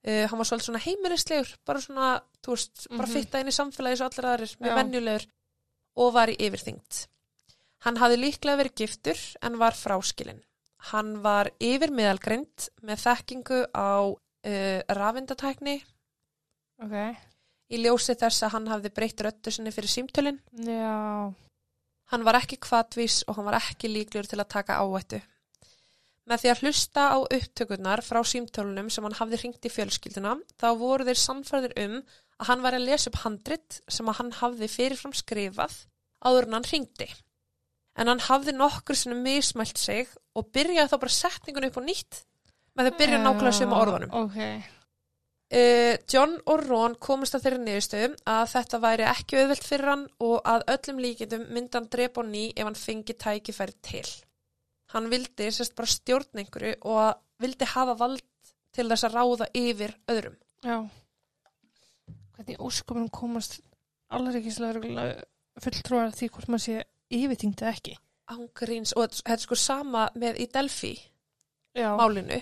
uh, 0.08 0.24
hann 0.32 0.40
var 0.40 0.48
svolítið 0.48 0.70
svona 0.70 0.84
heimilislegur, 0.86 1.52
bara 1.68 1.82
svona, 1.84 2.12
þú 2.44 2.56
veist, 2.56 2.88
bara 2.94 3.08
Mhm. 3.08 3.14
fitta 3.18 3.40
inn 3.44 3.52
í 3.52 3.58
samfélagi 3.58 3.98
svo 4.00 4.08
allir 4.08 4.30
aðrir, 4.32 4.56
mjög 4.62 4.72
Já. 4.72 4.78
venjulegur 4.80 5.26
og 5.98 6.14
var 6.14 6.28
í 6.32 6.38
yfirþyngd. 6.40 7.08
Hann 7.84 7.98
hafði 8.00 8.18
líklega 8.24 8.58
verið 8.62 8.76
giftur 8.80 9.20
en 9.44 9.58
var 9.60 9.76
fráskilinn. 9.76 10.40
Hann 10.94 11.22
var 11.22 11.50
yfir 11.60 11.92
meðalgrind 11.92 12.70
með 12.82 12.98
þekkingu 13.04 13.66
á 13.76 14.16
uh, 14.16 14.80
rafindatækni 14.88 15.82
Ok. 16.84 16.96
í 17.72 17.78
ljósi 17.84 18.16
þess 18.16 18.44
að 18.44 18.52
hann 18.56 18.68
hafði 18.68 18.90
breytt 18.96 19.22
röttu 19.24 19.52
sinni 19.52 19.72
fyrir 19.72 19.92
símtölin. 19.92 20.40
Já. 20.56 21.34
Hann 22.12 22.26
var 22.28 22.38
ekki 22.42 22.60
kvatvís 22.62 23.22
og 23.28 23.38
hann 23.38 23.48
var 23.48 23.60
ekki 23.60 23.92
líklegur 23.92 24.28
til 24.30 24.42
að 24.42 24.52
taka 24.56 24.82
áhættu. 24.84 25.22
Með 26.30 26.44
því 26.44 26.52
að 26.52 26.62
hlusta 26.64 27.06
á 27.12 27.18
upptökurnar 27.20 28.04
frá 28.06 28.22
símtölunum 28.24 28.90
sem 28.94 29.04
hann 29.04 29.18
hafði 29.18 29.40
hringt 29.42 29.66
í 29.68 29.72
fjölskylduna, 29.72 30.38
þá 30.56 30.70
voru 30.80 31.08
þeir 31.08 31.20
samfærðir 31.20 31.74
um 31.84 31.98
að 32.40 32.48
hann 32.50 32.64
var 32.64 32.78
að 32.78 32.86
lesa 32.88 33.10
upp 33.12 33.20
handrit 33.26 33.80
sem 33.92 34.08
að 34.08 34.20
hann 34.22 34.32
hafði 34.40 34.70
fyrirfram 34.72 35.16
skrifað 35.16 35.76
áður 36.24 36.48
en 36.48 36.58
hann 36.58 36.70
hringdi. 36.70 37.10
En 38.00 38.10
hann 38.10 38.24
hafði 38.26 38.56
nokkur 38.56 38.98
sem 38.98 39.18
mismælt 39.26 39.78
sig 39.78 40.08
og 40.34 40.48
byrjaði 40.56 40.94
þá 40.94 41.02
bara 41.04 41.18
setningun 41.18 41.68
upp 41.68 41.78
á 41.78 41.84
nýtt 41.84 42.24
með 42.74 42.88
því 42.88 42.94
að 42.94 43.02
byrja 43.02 43.20
nákvæmlega 43.22 43.58
sem 43.60 43.76
orðunum. 43.78 44.16
Ok. 44.24 44.40
Uh, 44.40 44.72
John 46.10 46.38
og 46.50 46.64
Ron 46.66 46.96
komast 46.98 47.36
að 47.38 47.46
þeirri 47.46 47.62
niðurstöðum 47.64 48.14
að 48.34 48.44
þetta 48.56 48.80
væri 48.82 49.06
ekki 49.06 49.40
auðvelt 49.40 49.68
fyrir 49.68 49.92
hann 49.92 50.06
og 50.26 50.36
að 50.50 50.66
öllum 50.74 51.02
líkindum 51.04 51.44
myndi 51.54 51.78
hann 51.78 51.90
drepa 51.94 52.24
á 52.24 52.24
ný 52.26 52.44
ef 52.56 52.66
hann 52.66 52.80
fengi 52.80 53.14
tækifæri 53.14 53.76
til. 53.86 54.08
Hann 54.94 55.10
vildi 55.12 55.50
sérst 55.54 55.76
bara 55.78 55.90
stjórn 55.90 56.42
einhverju 56.42 56.80
og 56.90 57.20
vildi 57.44 57.70
hafa 57.70 57.98
vald 58.00 58.24
til 58.74 58.88
þess 58.90 59.06
að 59.08 59.18
ráða 59.18 59.50
yfir 59.58 59.94
öðrum. 60.10 60.40
Já. 60.66 60.80
Hvernig 62.34 62.58
ósköpunum 62.62 63.12
komast 63.14 63.60
alveg 64.10 64.50
fulltrúar 65.62 66.10
að 66.10 66.18
því 66.18 66.30
hvort 66.34 66.50
maður 66.50 66.66
sé 66.66 66.84
yfirtingt 67.14 67.62
eða 67.62 67.76
ekki. 67.76 67.96
Ángríns 68.34 68.94
og 68.98 69.12
þetta 69.12 69.36
er 69.36 69.44
sko 69.44 69.58
sama 69.60 70.08
með 70.18 70.40
í 70.42 70.48
Delphi 70.54 70.94
Já. 71.76 71.92
málinu 72.00 72.40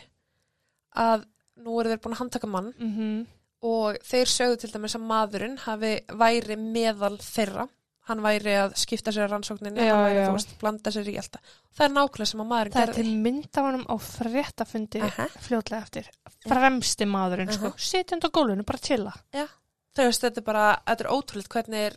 að 1.01 1.25
nú 1.57 1.79
eru 1.81 1.89
þeir 1.89 2.01
búin 2.03 2.13
að 2.15 2.21
handtaka 2.23 2.47
mann 2.47 2.73
Mhm. 2.79 3.27
og 3.63 3.97
þeir 4.03 4.25
sögðu 4.25 4.57
til 4.59 4.71
dæmis 4.71 4.95
að 4.95 5.05
maðurinn 5.11 5.57
hafi 5.59 5.99
væri 6.07 6.55
meðal 6.57 7.17
þeirra 7.19 7.67
hann 8.09 8.19
væri 8.21 8.55
að 8.57 8.73
skipta 8.75 9.11
sér 9.13 9.27
að 9.27 9.31
rannsókninni 9.35 9.77
Já, 9.85 9.93
hann 9.93 10.15
væri, 10.15 10.31
veist, 10.33 10.55
blanda 10.59 10.89
sér 10.91 11.05
í 11.07 11.17
alltaf 11.17 11.41
það 11.77 11.85
er 11.85 11.93
nákvæmlega 11.93 12.27
sem 12.31 12.41
að 12.41 12.47
maðurinn 12.49 12.73
Það 12.73 12.81
er 12.87 12.93
til 12.93 13.03
gerði 13.03 13.21
mynd 13.21 13.57
af 13.57 13.63
honum 13.67 13.85
á 13.85 13.95
fréttafundi 14.01 15.01
Aha. 15.05 15.27
fljótlega 15.39 15.81
eftir. 15.83 16.09
Fremsti 16.47 17.05
maðurinn, 17.05 17.51
sko. 17.53 17.65
Aha. 17.67 17.77
Sitjandi 17.77 18.25
á 18.27 18.31
gólfinu, 18.33 18.65
bara 18.65 18.79
chilla. 18.79 19.13
þú 19.31 20.07
veist, 20.07 20.21
þetta 20.23 20.37
er 20.37 20.41
bara, 20.47 20.65
þetta 20.87 21.01
er 21.05 21.11
ótrúlega 21.11 21.47
hvernig 21.53 21.85
er, 21.91 21.95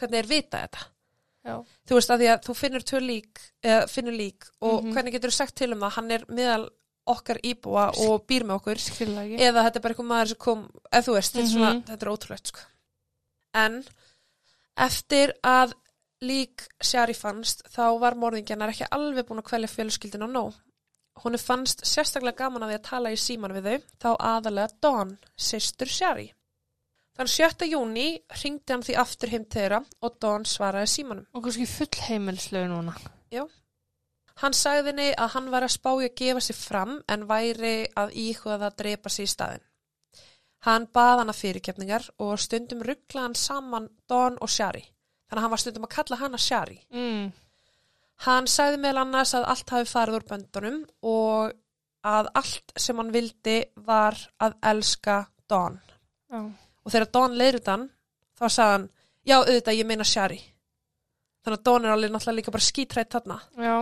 hvernig 0.00 0.18
er 0.18 0.26
vita 0.26 0.58
þetta 0.64 0.84
Já. 1.44 1.54
þú 1.86 1.94
veist, 1.98 2.10
að 2.10 2.18
því 2.20 2.28
að 2.32 2.42
þú 2.48 2.54
finnur 2.56 3.00
lík 3.04 3.38
eða 3.62 3.88
finnur 3.90 4.16
lík 4.16 4.48
og 4.62 4.84
Mhm. 4.84 4.92
hvernig 4.94 5.12
getur 5.12 5.28
þú 5.30 5.32
sagt 5.32 5.54
til 5.56 5.72
um 5.72 5.80
að 5.82 5.92
hann 5.92 6.10
er 6.10 6.24
meðal 6.28 6.68
okkar 7.06 7.38
íbúa 7.42 7.88
og 8.06 8.26
býr 8.26 8.44
með 8.44 8.54
okkur 8.60 8.78
Skilja 8.78 9.22
ekki. 9.24 9.38
eða 9.40 9.64
þetta 9.66 9.76
er 9.76 9.80
bara 9.82 9.94
eitthvað 9.94 10.10
maður 10.12 10.28
sem 10.28 10.36
kom 10.38 10.70
eða 10.92 11.04
þú 11.06 11.14
veist, 11.16 11.32
þetta, 11.34 11.42
er 11.42 11.50
svona, 11.52 11.72
Mhm. 11.74 11.84
þetta 11.88 12.02
er 12.06 12.12
ótrúlegt 12.12 12.46
sko. 12.46 12.60
en 13.54 13.84
eftir 14.76 15.32
að 15.44 15.72
lík 16.22 16.66
Shari 16.82 17.14
fannst 17.14 17.62
þá 17.72 17.98
var 18.00 18.14
morðingjarnar 18.14 18.68
ekki 18.74 18.86
alveg 18.92 19.26
búin 19.26 19.40
að 19.42 19.48
kvelja 19.50 19.68
fjölskyldin 19.72 20.26
á 20.26 20.28
nóg 20.30 20.54
hún 21.24 21.36
fannst 21.38 21.82
sérstaklega 21.84 22.36
gaman 22.36 22.62
að 22.62 22.70
því 22.72 22.78
að 22.78 22.82
tala 22.90 23.10
í 23.10 23.16
síman 23.16 23.52
við 23.56 23.64
þau 23.64 23.82
þá 24.00 24.10
aðalega 24.18 24.70
Dawn, 24.80 25.18
systur 25.36 25.86
Shari 25.88 26.32
þann 27.18 27.26
7. 27.28 27.66
júni 27.72 28.20
ringdi 28.42 28.72
hann 28.72 28.82
því 28.82 28.96
aftur 28.96 29.28
heim 29.28 29.44
til 29.44 29.60
þeirra 29.62 29.84
og 30.02 30.20
Dawn 30.20 30.44
svaraði 30.44 30.88
símanum 30.88 31.26
Og 31.34 31.42
kannski 31.44 31.66
full 31.66 32.04
heimilslegu 32.08 32.68
núna. 32.68 32.94
Hann 34.40 34.56
sagði 34.56 34.92
henni 34.92 35.08
að 35.20 35.34
hann 35.34 35.50
var 35.52 35.66
að 35.66 35.74
spája 35.74 36.08
að 36.08 36.16
gefa 36.16 36.42
sér 36.44 36.56
fram 36.56 36.94
en 37.12 37.26
væri 37.28 37.74
að 38.00 38.14
íhuga 38.16 38.56
það 38.56 38.66
að 38.70 38.78
drepa 38.80 39.12
sér 39.12 39.26
í 39.26 39.32
staðin. 39.34 39.66
Hann 40.64 40.86
bað 40.92 41.22
hana 41.22 41.34
fyrirkefningar 41.36 42.08
og 42.20 42.40
stundum 42.40 42.82
ruggla 42.84 43.26
hann 43.26 43.36
saman 43.36 43.88
Dawn 44.08 44.36
og 44.40 44.52
Shari. 44.52 44.82
Þannig 45.28 45.40
að 45.40 45.44
hann 45.44 45.54
var 45.54 45.62
stundum 45.62 45.86
að 45.86 45.94
kalla 45.94 46.20
hana 46.20 46.40
Shari. 46.40 46.78
Mm. 46.92 47.30
Hann 48.26 48.48
sagði 48.50 48.80
meðal 48.80 49.04
annars 49.06 49.32
að 49.36 49.46
allt 49.52 49.72
hafi 49.72 49.88
farið 49.88 50.18
úr 50.18 50.26
böndunum 50.28 50.82
og 51.08 51.54
að 52.04 52.28
allt 52.40 52.74
sem 52.80 53.00
hann 53.00 53.12
vildi 53.12 53.58
var 53.86 54.16
að 54.40 54.56
elska 54.72 55.22
Dawn. 55.48 55.80
Já. 56.32 56.44
Og 56.84 56.92
þegar 56.92 57.12
Dawn 57.12 57.36
leiður 57.36 57.64
þann, 57.64 57.88
þá 58.36 58.46
sagði 58.48 58.74
hann, 58.74 58.86
já 59.28 59.36
auðvitað 59.38 59.80
ég 59.80 59.88
meina 59.88 60.06
Shari. 60.08 60.40
Þannig 61.44 61.60
að 61.60 61.66
Dawn 61.68 61.86
er 61.86 61.94
alveg 61.94 62.12
náttúrulega 62.12 62.40
líka 62.40 62.54
bara 62.54 62.68
skítrætt 62.68 63.16
þarna. 63.16 63.40
Já. 63.56 63.76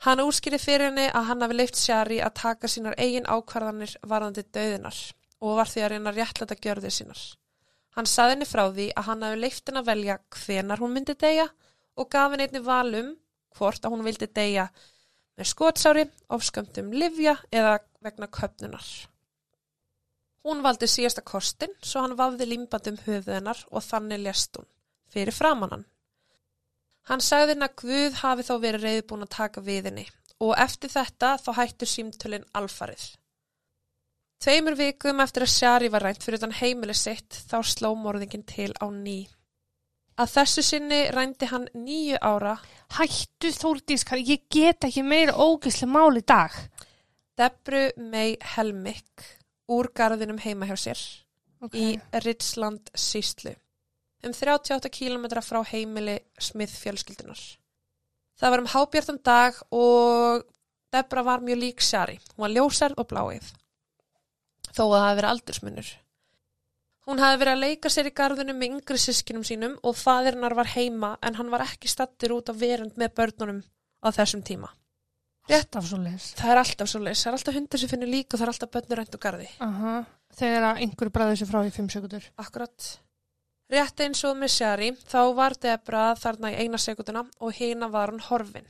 Hann 0.00 0.22
úrskýri 0.24 0.56
fyrir 0.56 0.88
henni 0.88 1.08
að 1.12 1.26
hann 1.28 1.44
hafi 1.44 1.56
leift 1.58 1.76
Shari 1.76 2.22
að 2.24 2.38
taka 2.40 2.68
sínar 2.72 2.96
eigin 2.96 3.26
ákvarðanir 3.28 3.98
varðandi 4.08 4.46
döðinar 4.48 5.00
og 5.44 5.58
var 5.58 5.68
því 5.68 5.82
að 5.84 5.92
reyna 5.92 6.14
réttlæta 6.16 6.56
gjörði 6.56 6.92
sínar. 6.94 7.20
Hann 7.96 8.08
saði 8.08 8.36
henni 8.36 8.48
frá 8.48 8.62
því 8.70 8.86
að 8.96 9.06
hann 9.10 9.26
hafi 9.26 9.40
leift 9.42 9.68
henni 9.68 9.82
að 9.82 9.90
velja 9.90 10.16
hvenar 10.38 10.80
hún 10.80 10.94
myndi 10.94 11.16
deyja 11.20 11.50
og 12.00 12.08
gaf 12.14 12.32
henni 12.32 12.46
einni 12.48 12.64
valum 12.64 13.12
hvort 13.58 13.84
að 13.84 13.92
hún 13.92 14.06
vildi 14.06 14.30
deyja 14.32 14.70
með 15.36 15.52
skotsári, 15.52 16.08
ofskömmtum 16.32 16.92
livja 16.96 17.36
eða 17.52 17.78
vegna 18.00 18.28
köpnunar. 18.32 18.88
Hún 20.44 20.62
valdi 20.64 20.88
síðasta 20.88 21.24
kostin 21.26 21.76
svo 21.84 22.06
hann 22.06 22.16
vafði 22.16 22.48
límbandum 22.48 22.96
höfuð 23.04 23.34
hennar 23.36 23.64
og 23.68 23.84
þannig 23.84 24.24
lest 24.24 24.56
hún 24.56 24.68
fyrir 25.12 25.36
framann 25.36 25.74
hann. 25.74 25.89
Hann 27.08 27.22
sagði 27.24 27.54
henni 27.54 27.66
að 27.68 27.78
Guð 27.80 28.18
hafi 28.20 28.46
þá 28.46 28.54
verið 28.64 28.84
reyðbúin 28.86 29.26
að 29.26 29.34
taka 29.36 29.64
við 29.64 29.88
henni 29.90 30.06
og 30.40 30.54
eftir 30.60 30.92
þetta 30.92 31.34
þá 31.40 31.50
hættu 31.58 31.88
símtölin 31.88 32.46
alfarið. 32.56 33.02
Tveimur 34.40 34.76
vikum 34.78 35.20
eftir 35.20 35.44
að 35.44 35.52
Shari 35.52 35.90
var 35.92 36.06
rænt 36.06 36.22
fyrir 36.24 36.40
utan 36.40 36.56
heimili 36.56 36.96
sitt 36.96 37.42
þá 37.50 37.58
sló 37.66 37.90
morðingin 37.98 38.46
til 38.48 38.70
á 38.80 38.88
ný. 38.88 39.26
Að 40.20 40.32
þessu 40.36 40.64
sinni 40.64 41.00
rændi 41.12 41.48
hann 41.48 41.66
nýju 41.76 42.18
ára. 42.20 42.54
Hættu 42.96 43.52
Þórdís, 43.56 44.04
Kari, 44.04 44.24
ég 44.28 44.48
get 44.52 44.84
ekki 44.88 45.04
meira 45.04 45.36
ógislega 45.36 45.92
mál 45.92 46.16
í 46.16 46.24
dag. 46.24 46.56
Debru 47.40 47.86
May 47.96 48.36
Helmik 48.56 49.24
úr 49.70 49.88
garðinum 49.96 50.40
heima 50.42 50.68
hjá 50.68 50.76
sér 50.76 51.00
ok. 51.64 51.76
í 51.76 51.86
Richland 52.24 52.90
síslu 52.96 53.54
um 54.26 54.34
38 54.36 54.90
km 54.92 55.26
frá 55.44 55.60
heimili 55.72 56.18
Smith 56.38 56.74
fjölskyldunar. 56.80 57.40
Það 58.40 58.54
var 58.54 58.62
um 58.62 58.70
hábjartan 58.72 59.20
dag 59.24 59.56
og 59.70 60.46
Debra 60.90 61.22
var 61.22 61.42
mjög 61.44 61.58
lík 61.60 61.82
Shari. 61.84 62.18
Hún 62.34 62.44
var 62.46 62.54
ljósærð 62.54 62.98
og 62.98 63.08
bláið. 63.10 63.50
Þó 64.70 64.82
að 64.86 64.94
það 64.94 65.04
hafi 65.04 65.18
verið 65.18 65.30
aldursmunur. 65.30 65.90
Hún 67.10 67.22
hafi 67.22 67.38
verið 67.40 67.54
að 67.54 67.62
leika 67.64 67.90
sér 67.90 68.08
í 68.10 68.14
garðinu 68.14 68.54
með 68.54 68.74
yngri 68.74 68.98
sískinum 69.00 69.44
sínum 69.46 69.76
og 69.86 69.96
faðirinnar 69.98 70.54
var 70.58 70.72
heima 70.74 71.14
en 71.26 71.38
hann 71.38 71.50
var 71.52 71.64
ekki 71.64 71.90
stattur 71.90 72.36
út 72.36 72.50
á 72.50 72.54
verund 72.54 72.98
með 73.00 73.14
börnunum 73.18 73.62
á 74.04 74.08
þessum 74.14 74.44
tíma. 74.46 74.70
Alltaf 75.50 75.86
svo 75.88 75.98
les. 75.98 76.30
Það 76.38 76.52
er 76.52 76.60
alltaf 76.62 76.90
svo 76.90 77.00
leys. 77.02 77.22
Það 77.24 77.30
er 77.30 77.38
alltaf 77.38 77.56
hundur 77.56 77.82
sem 77.82 77.90
finnur 77.90 78.10
lík 78.10 78.28
og 78.30 78.38
það 78.38 78.46
er 78.46 78.52
alltaf 78.52 78.72
börnur 78.76 79.00
reynd 79.00 79.16
og 79.16 79.22
garði. 79.24 79.48
Aha. 79.66 79.94
Þegar 80.38 80.66
að 80.68 80.82
einhver 80.84 81.10
bræður 81.14 81.40
sér 81.40 81.50
frá 81.50 81.60
í 81.66 81.72
fimm 81.74 81.88
sekundur. 81.90 82.28
Akkurat. 82.38 82.90
Rétt 83.70 84.02
eins 84.02 84.24
og 84.26 84.34
með 84.38 84.50
Shari, 84.56 84.90
þá 85.06 85.20
var 85.36 85.54
Debra 85.62 86.10
þarna 86.18 86.50
í 86.50 86.64
eina 86.64 86.78
sekunduna 86.80 87.22
og 87.38 87.54
hina 87.54 87.86
var 87.92 88.10
hún 88.10 88.22
horfin. 88.26 88.66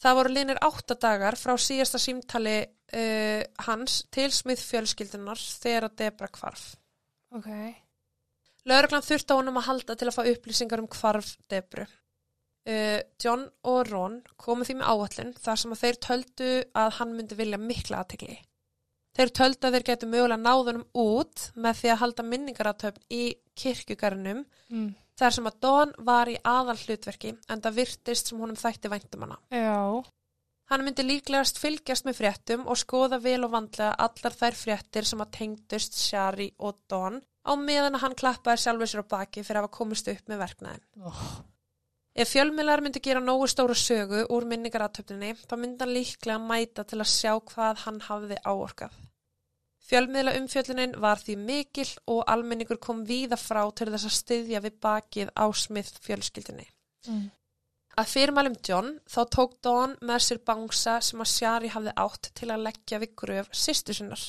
Það 0.00 0.16
voru 0.16 0.32
linir 0.32 0.60
átta 0.64 0.96
dagar 1.00 1.36
frá 1.40 1.54
síðasta 1.60 2.00
símtali 2.00 2.58
uh, 2.64 3.42
hans 3.66 4.02
til 4.12 4.28
smið 4.32 4.64
fjölskyldunar 4.64 5.40
þegar 5.40 5.88
Debra 5.96 6.28
kvarf. 6.32 6.74
Ok. 7.36 7.48
Lögreglan 8.68 9.04
þurfti 9.04 9.32
á 9.32 9.38
honum 9.38 9.58
að 9.60 9.68
halda 9.70 9.96
til 9.96 10.10
að 10.10 10.16
fá 10.18 10.22
upplýsingar 10.28 10.82
um 10.82 10.90
kvarf 10.90 11.34
Debru. 11.48 11.86
Uh, 12.68 13.00
John 13.20 13.46
og 13.64 13.86
Ron 13.88 14.20
komu 14.36 14.68
því 14.68 14.80
með 14.80 14.92
áallin 14.92 15.34
þar 15.40 15.62
sem 15.62 15.72
að 15.72 15.82
þeir 15.84 16.00
töldu 16.06 16.50
að 16.76 16.96
hann 16.98 17.16
myndi 17.16 17.38
vilja 17.38 17.60
mikla 17.60 18.02
aðtegli. 18.02 18.36
Þeir 19.16 19.32
töldu 19.34 19.66
að 19.66 19.74
þeir 19.76 19.86
getu 19.90 20.06
mögulega 20.06 20.38
náðunum 20.44 20.84
út 21.02 21.48
með 21.58 21.80
því 21.80 21.88
að 21.92 22.00
halda 22.04 22.24
minningaratöfn 22.30 23.06
í 23.10 23.22
kirkjugarnum 23.58 24.44
Mm. 24.70 24.94
þar 25.18 25.34
sem 25.34 25.48
að 25.50 25.56
Don 25.60 25.92
var 26.06 26.28
í 26.30 26.36
aðal 26.46 26.76
hlutverki 26.78 27.32
en 27.50 27.60
það 27.60 27.74
virtist 27.80 28.30
sem 28.30 28.38
honum 28.38 28.56
þætti 28.56 28.88
væntum 28.92 29.24
hana. 29.26 29.38
Já. 29.50 30.04
Hann 30.70 30.84
myndi 30.86 31.02
líklegast 31.02 31.58
fylgjast 31.58 32.06
með 32.06 32.20
fréttum 32.20 32.62
og 32.70 32.78
skoða 32.78 33.18
vel 33.20 33.42
og 33.44 33.50
vandlega 33.50 33.96
allar 33.98 34.36
þær 34.38 34.54
fréttir 34.54 35.04
sem 35.04 35.18
að 35.20 35.32
tengdust 35.34 35.98
Shari 35.98 36.52
og 36.62 36.78
Don 36.88 37.18
á 37.42 37.52
meðan 37.58 37.98
að 37.98 38.04
hann 38.04 38.14
klappaði 38.14 38.62
sjálfur 38.62 38.86
sér 38.92 39.02
á 39.02 39.10
baki 39.10 39.42
fyrir 39.42 39.58
að 39.58 39.66
hafa 39.66 39.76
komist 39.80 40.08
upp 40.14 40.30
með 40.30 40.44
verknæðin. 40.44 40.84
Oh. 41.02 41.42
Ef 42.20 42.34
fjölmiðlar 42.34 42.82
myndi 42.84 43.00
gera 43.00 43.20
nógu 43.24 43.46
stóra 43.48 43.72
sögu 43.72 44.26
úr 44.34 44.44
minningaratöfninni, 44.48 45.30
þá 45.48 45.54
myndi 45.56 45.80
hann 45.80 45.94
líklega 45.94 46.42
mæta 46.42 46.82
til 46.84 46.98
að 47.00 47.08
sjá 47.08 47.32
hvað 47.48 47.78
hann 47.86 48.00
hafði 48.04 48.36
áorkað. 48.44 48.98
Fjölmiðla 49.88 50.34
umfjöllunin 50.36 50.92
var 51.00 51.22
því 51.24 51.36
mikil 51.40 51.86
og 52.12 52.20
almenningur 52.28 52.78
kom 52.84 53.00
víða 53.08 53.38
frá 53.40 53.62
til 53.72 53.88
þess 53.88 54.10
að 54.10 54.16
styðja 54.18 54.60
við 54.66 54.76
bakið 54.84 55.32
á 55.32 55.46
Smith 55.62 55.96
fjölskyldinni. 56.04 56.68
Mm. 57.08 57.24
Að 57.96 58.12
fyrirmælum 58.12 58.58
John 58.68 58.92
þá 59.08 59.20
tók 59.34 59.56
Dawn 59.64 59.96
með 60.04 60.20
sér 60.26 60.44
bangsa 60.44 61.00
sem 61.02 61.24
að 61.24 61.32
Shari 61.32 61.72
hafði 61.72 61.96
átt 62.04 62.30
til 62.36 62.50
að 62.52 62.66
leggja 62.68 63.00
við 63.00 63.16
gröf 63.24 63.48
sýstu 63.56 63.96
sinnar. 63.96 64.22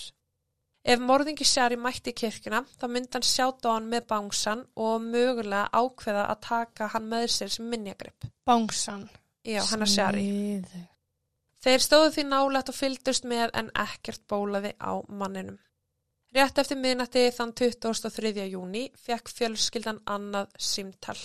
Ef 0.82 1.02
morðingi 1.02 1.46
Shari 1.46 1.78
mætti 1.78 2.13
kirkuna 2.17 2.63
þá 2.80 2.86
myndi 2.89 3.13
hann 3.13 3.26
sjá 3.26 3.52
Dawn 3.62 3.89
með 3.89 4.08
bangsan 4.10 4.63
og 4.82 5.04
mögulega 5.04 5.67
ákveða 5.70 6.24
að 6.34 6.39
taka 6.48 6.88
hann 6.96 7.10
með 7.12 7.28
sér 7.36 7.52
sem 7.54 7.67
minnjagripp. 7.70 8.26
Bangsan. 8.50 9.04
Já, 9.46 9.62
hann 9.70 9.86
að 9.86 9.94
Shari. 9.94 10.24
Sniðugt. 10.26 10.88
Þeir 11.62 11.84
stóðu 11.86 12.13
því 12.15 12.24
nálægt 12.26 12.72
og 12.72 12.78
fylgdust 12.78 13.28
með 13.30 13.52
en 13.60 13.67
ekkert 13.84 14.24
bólaði 14.32 14.72
á 14.82 14.98
manninum. 15.06 15.60
Rétt 16.34 16.58
eftir 16.58 16.80
miðnætti 16.80 17.28
þann 17.36 17.54
23. 17.60 18.32
júni 18.50 18.88
fekk 18.98 19.30
fjölskyldan 19.30 20.00
annað 20.10 20.50
símtal. 20.58 21.17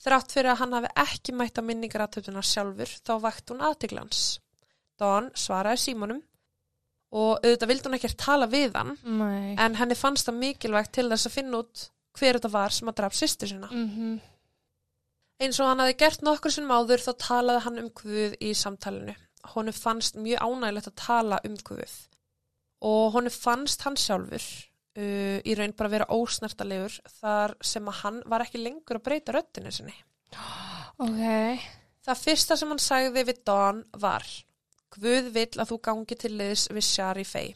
Þrátt 0.00 0.32
fyrir 0.32 0.52
að 0.54 0.60
hann 0.62 0.76
hafi 0.78 0.92
ekki 1.02 1.34
mætt 1.36 1.60
á 1.60 1.62
minningaratöfuna 1.68 2.44
sjálfur 2.46 2.94
þá 3.04 3.12
vakt 3.26 3.52
hún 3.52 3.64
aðtiglans. 3.66 4.22
Dawn 4.96 5.28
svaraði 5.36 5.82
símanum 5.82 6.22
og 7.14 7.36
auðvitað 7.44 7.70
vildi 7.70 7.88
hún 7.88 7.98
ekkert 7.98 8.18
tala 8.18 8.48
við 8.50 8.74
hann 8.74 8.96
Nei. 9.04 9.54
en 9.62 9.76
henni 9.78 9.94
fannst 9.98 10.26
það 10.26 10.40
mikilvægt 10.40 10.94
til 10.96 11.06
þess 11.10 11.28
að 11.28 11.36
finna 11.36 11.60
út 11.62 11.84
hver 12.16 12.38
þetta 12.38 12.50
var 12.50 12.74
sem 12.74 12.90
að 12.90 12.98
draf 13.02 13.14
sýstu 13.16 13.50
sinna. 13.50 13.70
Mm 13.70 14.18
Eins 15.36 15.58
og 15.60 15.68
hann 15.68 15.82
hafi 15.82 15.98
gert 16.00 16.22
nokkur 16.24 16.48
sem 16.48 16.70
áður 16.72 17.02
þá 17.04 17.10
talaði 17.20 17.62
hann 17.66 17.80
um 17.82 17.88
Guð 17.92 18.36
í 18.40 18.54
samtalinu. 18.56 19.12
Honu 19.52 19.74
fannst 19.76 20.16
mjög 20.16 20.40
ánægilegt 20.40 20.88
að 20.88 20.94
tala 21.02 21.40
um 21.44 21.58
Guð 21.60 21.96
og 22.86 23.12
honu 23.12 23.32
fannst 23.32 23.84
hann 23.84 23.96
sjálfur 24.00 24.44
uh, 24.96 25.38
í 25.44 25.54
raun 25.56 25.74
bara 25.76 25.90
að 25.90 25.94
vera 25.96 26.08
ósnertalegur 26.16 26.96
þar 27.18 27.56
sem 27.64 27.88
að 27.88 28.00
hann 28.02 28.22
var 28.28 28.44
ekki 28.44 28.62
lengur 28.62 28.98
að 28.98 29.06
breyta 29.10 29.36
röddinu 29.36 29.72
sinni. 29.72 29.96
Ok. 30.96 31.60
Það 32.06 32.20
fyrsta 32.22 32.56
sem 32.56 32.70
hann 32.72 32.80
sagði 32.80 33.26
við 33.28 33.42
Dawn 33.44 33.82
var 34.00 34.24
Guð 34.94 35.32
vill 35.34 35.54
að 35.58 35.72
þú 35.72 35.78
gangi 35.88 36.18
til 36.20 36.34
liðs 36.36 36.68
við 36.72 36.86
Shari 36.86 37.24
Fey. 37.26 37.54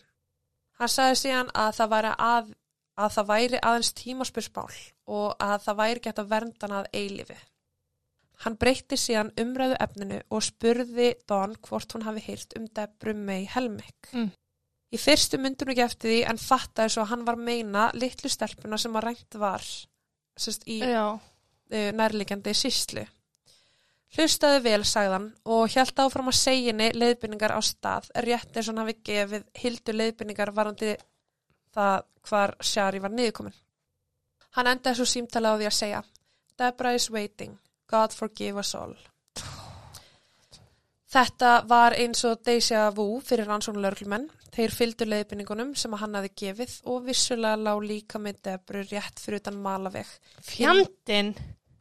Hann 0.80 0.90
sagði 0.90 1.20
síðan 1.20 1.52
að 1.54 1.70
það 1.76 1.92
væri, 1.94 2.10
að, 2.24 2.50
að 2.96 3.14
það 3.16 3.30
væri 3.30 3.60
aðeins 3.70 3.92
tímaspyrsmál 4.00 4.80
og 5.10 5.28
að 5.44 5.56
það 5.66 5.80
væri 5.82 6.04
gett 6.06 6.20
að 6.22 6.30
vernda 6.34 6.66
hann 6.66 6.76
að 6.80 6.90
eilifi. 6.96 7.38
Hann 8.40 8.56
breytti 8.56 8.96
síðan 8.96 9.34
umræðu 9.40 9.76
efninu 9.84 10.20
og 10.32 10.44
spurði 10.46 11.10
Dawn 11.28 11.58
hvort 11.66 11.92
hún 11.92 12.06
hafi 12.06 12.22
heyrt 12.24 12.56
um 12.56 12.68
Debru 12.76 13.12
May 13.14 13.44
Helmik. 13.52 14.12
Mm. 14.16 14.30
Í 14.90 14.98
fyrstu 14.98 15.38
myndi 15.38 15.66
hún 15.66 15.74
ekki 15.74 15.84
eftir 15.84 16.10
því 16.10 16.20
en 16.32 16.40
fattaði 16.40 16.94
svo 16.94 17.04
að 17.04 17.12
hann 17.12 17.26
var 17.28 17.38
meina 17.38 17.90
litlu 17.94 18.30
stelpuna 18.32 18.78
sem 18.80 18.96
að 18.96 19.06
rænt 19.06 19.36
var 19.38 19.66
sest, 20.40 20.64
í 20.66 20.80
uh, 20.82 21.20
nærliggjandi 21.70 22.56
síslu. 22.56 23.04
Hlustaði 24.16 24.62
vel, 24.64 24.82
sagðan, 24.84 25.28
og 25.46 25.68
hjælt 25.70 26.00
áfram 26.02 26.30
að 26.32 26.40
seginni 26.40 26.88
leiðbynningar 26.96 27.54
á 27.54 27.60
stað, 27.62 28.08
rétt 28.26 28.56
eins 28.56 28.66
og 28.66 28.74
hann 28.74 28.82
hafi 28.82 28.96
gefið 29.06 29.44
hildu 29.62 29.94
leiðbynningar 29.94 30.50
varandi 30.56 30.96
það 31.74 32.08
hvar 32.26 32.56
Shari 32.60 33.02
var 33.02 33.14
niðurkomin. 33.14 33.54
Hann 34.58 34.72
endaði 34.72 34.98
svo 34.98 35.06
símtala 35.06 35.54
á 35.54 35.58
því 35.60 35.68
að 35.70 35.78
segja 35.78 36.02
Debra 36.58 36.92
is 36.98 37.06
waiting, 37.10 37.54
God 37.86 38.12
forgive 38.12 38.58
us 38.60 38.74
all. 38.74 38.96
Þetta 41.10 41.52
var 41.66 41.96
eins 41.98 42.20
og 42.28 42.42
Deja 42.46 42.84
Vu 42.94 43.18
fyrir 43.26 43.48
rannsóknulörglumenn. 43.50 44.28
Þeir 44.54 44.74
fylgdu 44.74 45.06
leiðbynningunum 45.08 45.72
sem 45.78 45.94
hann 45.98 46.14
hafi 46.14 46.30
gefið 46.42 46.74
og 46.90 47.06
vissulega 47.06 47.58
lág 47.58 47.82
líka 47.86 48.18
með 48.22 48.42
Debru 48.46 48.82
rétt 48.90 49.22
fyrir 49.22 49.42
utan 49.42 49.58
malaveg 49.62 50.10
Fjandinn. 50.46 51.32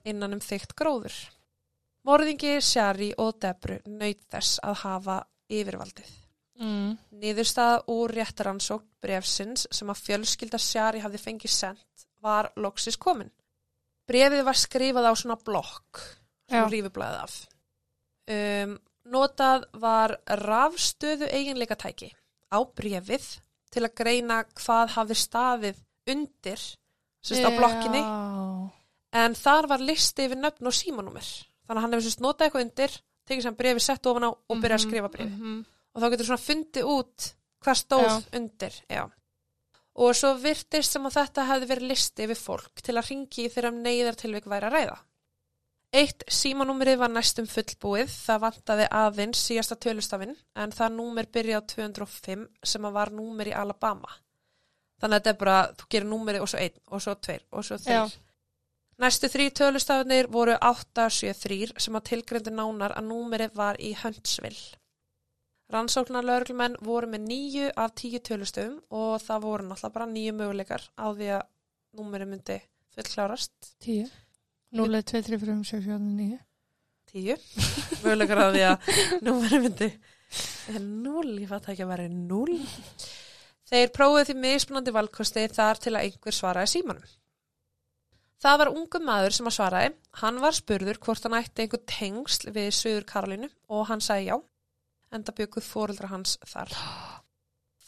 innan 0.05 0.33
um 0.33 0.41
þygt 0.41 0.73
gróður. 0.77 1.13
Morðingi 2.09 2.55
Shari 2.65 3.11
og 3.21 3.35
Debru 3.37 3.75
nöyð 3.85 4.23
þess 4.33 4.57
að 4.65 4.79
hafa 4.81 5.17
yfirvaldið. 5.53 6.07
Mm. 6.59 6.95
Niðurstað 7.21 7.83
úr 7.93 8.13
réttaransókn 8.17 8.87
brefsins 9.03 9.67
sem 9.71 9.91
að 9.93 10.01
fjölskylda 10.07 10.59
Shari 10.59 11.03
hafði 11.03 11.21
fengið 11.21 11.53
sendt 11.53 12.07
var 12.23 12.49
loksis 12.57 12.97
komin. 12.97 13.29
Brefið 14.09 14.41
var 14.47 14.57
skrifað 14.57 15.05
á 15.05 15.13
svona 15.13 15.37
blokk 15.37 16.01
sem 16.49 16.65
rífublaðið 16.73 17.19
af. 17.21 17.35
Um, 18.29 18.73
notað 19.13 19.67
var 19.77 20.15
rafstöðu 20.41 21.29
eiginleika 21.29 21.77
tæki 21.77 22.09
á 22.49 22.57
brefið 22.65 23.27
til 23.69 23.85
að 23.85 23.95
greina 24.01 24.39
hvað 24.57 24.95
hafði 24.97 25.19
staðið 25.21 25.83
undir 26.09 26.65
sérst 27.21 27.45
á 27.45 27.53
blokkinni 27.53 28.01
en 29.21 29.37
þar 29.37 29.69
var 29.69 29.85
listi 29.85 30.25
yfir 30.25 30.41
nöfn 30.41 30.69
og 30.69 30.75
símanúmer. 30.75 31.29
Þannig 31.69 31.77
að 31.77 31.83
hann 31.85 31.93
hefur 31.93 32.05
sérst 32.09 32.23
notað 32.25 32.47
eitthvað 32.47 32.65
undir, 32.65 32.95
tekið 33.29 33.45
sem 33.45 33.55
brefið 33.59 33.83
sett 33.85 34.07
ofan 34.09 34.25
á 34.25 34.31
og 34.33 34.57
byrjað 34.57 34.79
að 34.79 34.85
skrifa 34.87 35.09
brefið 35.13 35.35
Mhm. 35.37 35.65
og 35.93 36.01
þá 36.01 36.09
getur 36.11 36.25
svona 36.25 36.45
fundið 36.47 36.89
út 36.95 37.27
hvað 37.63 37.77
stóð 37.83 38.07
Já. 38.09 38.21
undir 38.39 38.73
já. 38.89 39.03
og 39.99 40.15
svo 40.15 40.33
virtist 40.39 40.91
sem 40.95 41.03
að 41.05 41.15
þetta 41.19 41.45
hefði 41.49 41.67
verið 41.69 41.87
listi 41.91 42.27
við 42.27 42.39
fólk 42.39 42.81
til 42.81 42.95
að 42.95 43.09
ringi 43.09 43.49
þegar 43.49 43.67
um 43.73 43.83
neyðartilvik 43.83 44.45
væri 44.49 44.65
að 44.69 44.73
ræða 44.77 44.97
Eitt 45.91 46.21
símanúmerið 46.29 46.99
var 47.01 47.09
næstum 47.09 47.47
fullbúið 47.49 48.09
það 48.13 48.41
vantaði 48.43 48.87
aðeins 48.93 49.39
síðasta 49.41 49.75
tölustafinn 49.81 50.35
en 50.55 50.71
það 50.71 50.93
númer 50.93 51.25
byrjaði 51.25 51.57
á 51.57 51.69
205 51.73 52.47
sem 52.63 52.85
að 52.85 52.93
var 52.93 53.09
númer 53.09 53.49
í 53.49 53.55
Alabama 53.57 54.09
þannig 55.01 55.15
að 55.15 55.19
þetta 55.19 55.29
er 55.33 55.39
bara, 55.41 55.57
þú 55.73 55.87
gerir 55.89 56.09
númerið 56.11 56.41
og 56.45 56.49
svo 56.51 56.59
einn 56.59 56.77
og 56.93 57.01
svo 57.01 57.15
tveir 57.15 57.41
og 57.51 57.65
svo 57.65 57.77
þreir 57.81 57.97
Já. 57.97 58.09
Næstu 58.99 59.29
þrý 59.31 59.45
tölustafinir 59.55 60.27
voru 60.27 60.57
873 60.59 61.71
sem 61.79 61.95
að 61.95 62.07
tilgreindu 62.09 62.51
nánar 62.51 62.97
að 62.99 63.05
númerið 63.07 63.53
var 63.55 63.77
í 63.79 63.93
Huntsville. 63.95 64.75
Rannsóknar 65.71 66.25
lögreglumenn 66.27 66.75
voru 66.83 67.07
með 67.07 67.27
nýju 67.29 67.69
af 67.79 67.93
tíu 68.01 68.19
tölustöfum 68.19 68.81
og 68.89 69.21
það 69.23 69.45
voru 69.45 69.67
náttúrulega 69.69 69.95
bara 69.95 70.07
nýju 70.11 70.33
möguleikar 70.35 70.83
á 70.99 71.07
því 71.15 71.29
að 71.37 71.45
númerið 71.99 72.31
myndi 72.33 72.57
fullklárast. 72.97 73.71
Tíu. 73.79 74.09
0, 74.75 75.03
2, 75.13 75.23
3, 75.29 75.39
4, 75.45 75.53
5, 75.53 75.63
6, 75.71 75.85
7, 75.87 75.95
8, 75.95 76.11
9. 76.19 76.41
Tíu. 77.13 77.37
möguleikar 78.03 78.43
á 78.43 78.47
því 78.51 78.65
að 78.67 78.91
númerið 79.29 79.67
myndi 79.67 79.91
Núl, 80.79 81.39
ég 81.39 81.47
fatt 81.49 81.71
ekki 81.71 81.85
að 81.87 81.93
vera 81.93 82.09
núl. 82.11 82.59
Þeir 83.69 83.95
prófuðu 83.95 84.27
því 84.27 84.35
mismunandi 84.43 84.93
valkosti 84.93 85.47
þar 85.55 85.79
til 85.81 85.95
að 85.95 86.03
einhver 86.03 86.35
svaraði 86.35 86.73
símanum. 86.75 87.15
Það 88.39 88.59
var 88.61 88.71
ungu 88.71 89.01
maður 89.03 89.35
sem 89.35 89.49
að 89.49 89.55
svaraði. 89.57 89.95
Hann 90.21 90.37
var 90.39 90.55
spurður 90.55 90.99
hvort 91.03 91.25
hann 91.27 91.37
ætti 91.39 91.65
einhver 91.65 91.81
tengsl 91.91 92.53
við 92.55 92.69
Suður 92.77 93.07
Karolínu 93.09 93.49
og 93.75 93.87
hann 93.89 94.03
sagði 94.03 94.29
já. 94.31 94.37
Enda 95.11 95.33
bygguð 95.35 95.65
fóruldra 95.65 96.11
hans 96.11 96.37
þar. 96.47 96.71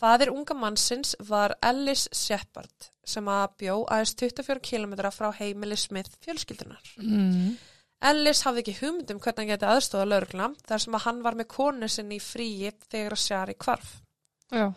Fadir 0.02 0.32
unga 0.34 0.56
mannsins 0.58 1.14
var 1.30 1.54
Ellis 1.62 2.08
Shepard 2.18 2.90
sem 3.06 3.28
að 3.30 3.52
bjó 3.62 3.76
aðeins 3.86 4.16
24 4.18 4.64
km 4.66 4.96
frá 5.14 5.30
heimili 5.38 5.78
Smith 5.78 6.18
fjölskyldunar. 6.26 6.96
Mm. 6.98 7.54
Ellis 8.12 8.42
hafði 8.48 8.64
ekki 8.64 8.80
hugmyndum 8.80 9.20
hvernig 9.22 9.44
hann 9.44 9.52
geti 9.54 9.68
aðstóða 9.70 10.08
lögregla 10.10 10.48
þar 10.66 10.84
sem 10.84 10.98
að 10.98 11.06
hann 11.06 11.20
var 11.22 11.38
með 11.38 11.52
konu 11.54 11.90
sinni 11.92 12.18
í 12.18 12.24
fríi 12.24 12.72
þegar 12.90 13.16
að 13.16 13.24
sjari 13.28 13.56
kvarf. 13.62 13.92
Já. 14.50 14.72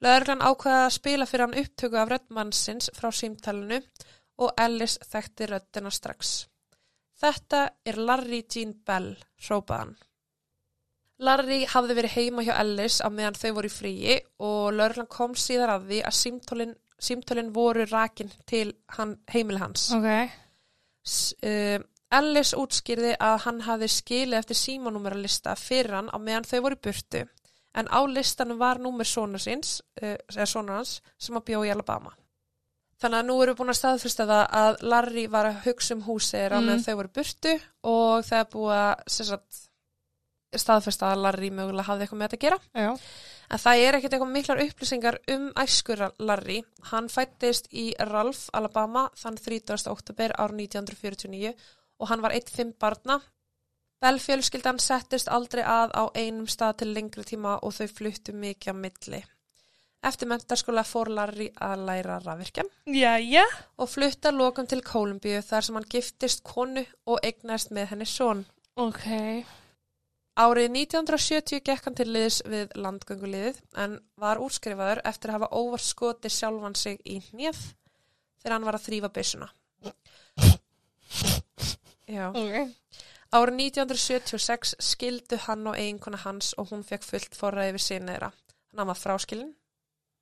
Lögreglan 0.00 0.44
ákvaða 0.46 0.84
að 0.86 0.94
spila 0.94 1.26
fyrir 1.28 1.44
hann 1.48 1.58
upptöku 1.64 1.98
af 1.98 2.12
röddmannsins 2.12 2.92
frá 2.96 3.10
símtalinu 3.12 3.82
og 4.40 4.54
Ellis 4.60 4.98
þekkti 5.04 5.48
röddina 5.50 5.90
strax. 5.92 6.34
Þetta 7.20 7.64
er 7.84 7.98
Larry 8.00 8.42
Jean 8.48 8.72
Bell, 8.86 9.12
hrópaði 9.44 9.80
hann. 9.84 9.96
Larry 11.20 11.64
hafði 11.68 11.96
verið 11.98 12.14
heima 12.16 12.44
hjá 12.46 12.54
Ellis 12.62 13.00
á 13.04 13.08
meðan 13.12 13.36
þau 13.36 13.50
voru 13.58 13.68
í 13.68 13.74
fríi 13.74 14.14
og 14.40 14.70
lögreglan 14.72 15.10
kom 15.12 15.34
síðar 15.36 15.74
að 15.74 15.90
því 15.90 15.98
að 16.08 16.16
símtólin, 16.16 16.72
símtólin 16.96 17.50
voru 17.52 17.84
rakin 17.90 18.32
til 18.48 18.70
hann, 18.96 19.18
heimili 19.28 19.60
hans. 19.60 19.90
Ok. 19.92 20.08
S- 21.04 21.34
uh, 21.44 21.76
Ellis 22.10 22.54
útskýrði 22.58 23.12
að 23.22 23.36
hann 23.44 23.60
hafði 23.68 23.90
skilið 23.92 24.38
eftir 24.40 24.58
símanúmeralista 24.58 25.52
fyrir 25.60 25.98
hann 25.98 26.08
á 26.10 26.16
meðan 26.18 26.48
þau 26.48 26.58
voru 26.64 26.80
burtu 26.82 27.20
en 27.78 27.86
á 27.86 28.00
listanum 28.08 28.58
var 28.58 28.80
númer 28.82 29.06
sonar 29.06 29.38
síns, 29.44 29.76
uh, 30.02 30.16
eða 30.32 30.48
sonar 30.48 30.80
hans 30.80 30.96
sem 31.20 31.36
að 31.36 31.44
bjó 31.52 31.60
í 31.68 31.70
Alabama. 31.70 32.16
Þannig 33.00 33.18
að 33.22 33.26
nú 33.30 33.36
erum 33.42 33.54
við 33.54 33.58
búin 33.62 33.72
að 33.72 33.78
staðfyrsta 33.80 34.26
það 34.28 34.42
að 34.60 34.82
Larry 34.92 35.26
var 35.32 35.46
að 35.48 35.60
hugsa 35.64 35.94
um 35.96 36.02
húsið 36.04 36.52
á 36.52 36.58
meðan 36.60 36.78
Mm. 36.80 36.84
þau 36.84 36.96
voru 37.00 37.12
burtu 37.16 37.52
og 37.82 38.24
það 38.28 38.40
er 38.40 38.48
búið 38.52 38.76
að 38.76 39.60
staðfyrsta 40.60 41.12
að 41.14 41.20
Larry 41.24 41.50
mögulega 41.54 41.86
hafði 41.86 42.04
eitthvað 42.06 42.18
með 42.20 42.28
þetta 42.28 42.38
að 42.38 42.44
gera. 42.44 42.58
Já. 42.74 42.90
En 43.50 43.58
það 43.58 43.82
er 43.86 43.96
ekkert 43.98 44.14
eitthvað 44.16 44.32
miklar 44.34 44.62
upplýsingar 44.64 45.18
um 45.34 45.44
æskur 45.62 46.02
Larry. 46.18 46.58
Hann 46.90 47.08
fættist 47.08 47.68
í 47.72 47.94
Ralph, 47.98 48.48
Alabama, 48.52 49.08
þann 49.16 49.38
30. 49.38 49.86
oktober 49.90 50.34
ár 50.38 50.52
1949 50.54 51.54
og 52.00 52.08
hann 52.08 52.20
var 52.22 52.32
eitt 52.36 52.50
fimm 52.50 52.72
barna. 52.78 53.20
Bell-fjölskyldan 54.00 54.78
settist 54.80 55.28
aldrei 55.28 55.62
að 55.62 55.92
á 55.92 56.04
einum 56.16 56.46
stað 56.48 56.76
til 56.82 56.94
lengri 56.94 57.24
tíma 57.24 57.58
og 57.62 57.74
þau 57.76 57.86
fluttu 57.88 58.32
mikið 58.32 58.72
á 58.72 58.74
milli. 58.74 59.24
Eftir 60.00 60.30
mentarskóla 60.30 60.80
fór 60.88 61.10
Larry 61.12 61.50
að 61.60 61.82
læra 61.84 62.14
rafvirkjan 62.24 62.68
og 63.76 63.88
flutta 63.92 64.30
lokum 64.32 64.66
til 64.66 64.80
Kólumbíu 64.80 65.42
þar 65.44 65.66
sem 65.66 65.76
hann 65.76 65.88
giftist 65.92 66.40
konu 66.46 66.86
og 67.04 67.20
eignast 67.22 67.74
með 67.76 67.90
henni 67.92 68.06
son. 68.08 68.46
Ok. 68.80 69.04
Árið 70.40 70.70
1970 70.72 71.60
gekk 71.66 71.84
hann 71.84 71.98
til 71.98 72.08
liðs 72.14 72.40
við 72.48 72.72
landgönguliðið 72.80 73.60
en 73.82 73.98
var 74.16 74.40
útskrifaður 74.40 75.02
eftir 75.04 75.34
að 75.34 75.40
hafa 75.40 75.52
óvart 75.60 75.84
skotið 75.84 76.32
sjálfan 76.32 76.78
sig 76.80 76.96
í 77.04 77.18
hnið 77.28 77.60
þegar 78.40 78.56
hann 78.56 78.68
var 78.70 78.78
að 78.78 78.86
þrýfa 78.86 79.12
byssuna. 79.18 79.50
Já. 82.08 82.30
Ok. 82.32 82.56
Árið 83.30 83.60
1976 83.68 84.78
skildu 84.82 85.36
hann 85.44 85.68
og 85.68 85.76
eiginkona 85.76 86.18
hans 86.24 86.54
og 86.58 86.72
hún 86.72 86.88
fekk 86.88 87.04
fullt 87.06 87.36
forræði 87.36 87.76
við 87.76 87.84
sinni 87.84 88.14
þeirra. 88.14 88.32
Hann 88.78 88.88
var 88.88 88.98
fráskilin, 88.98 89.52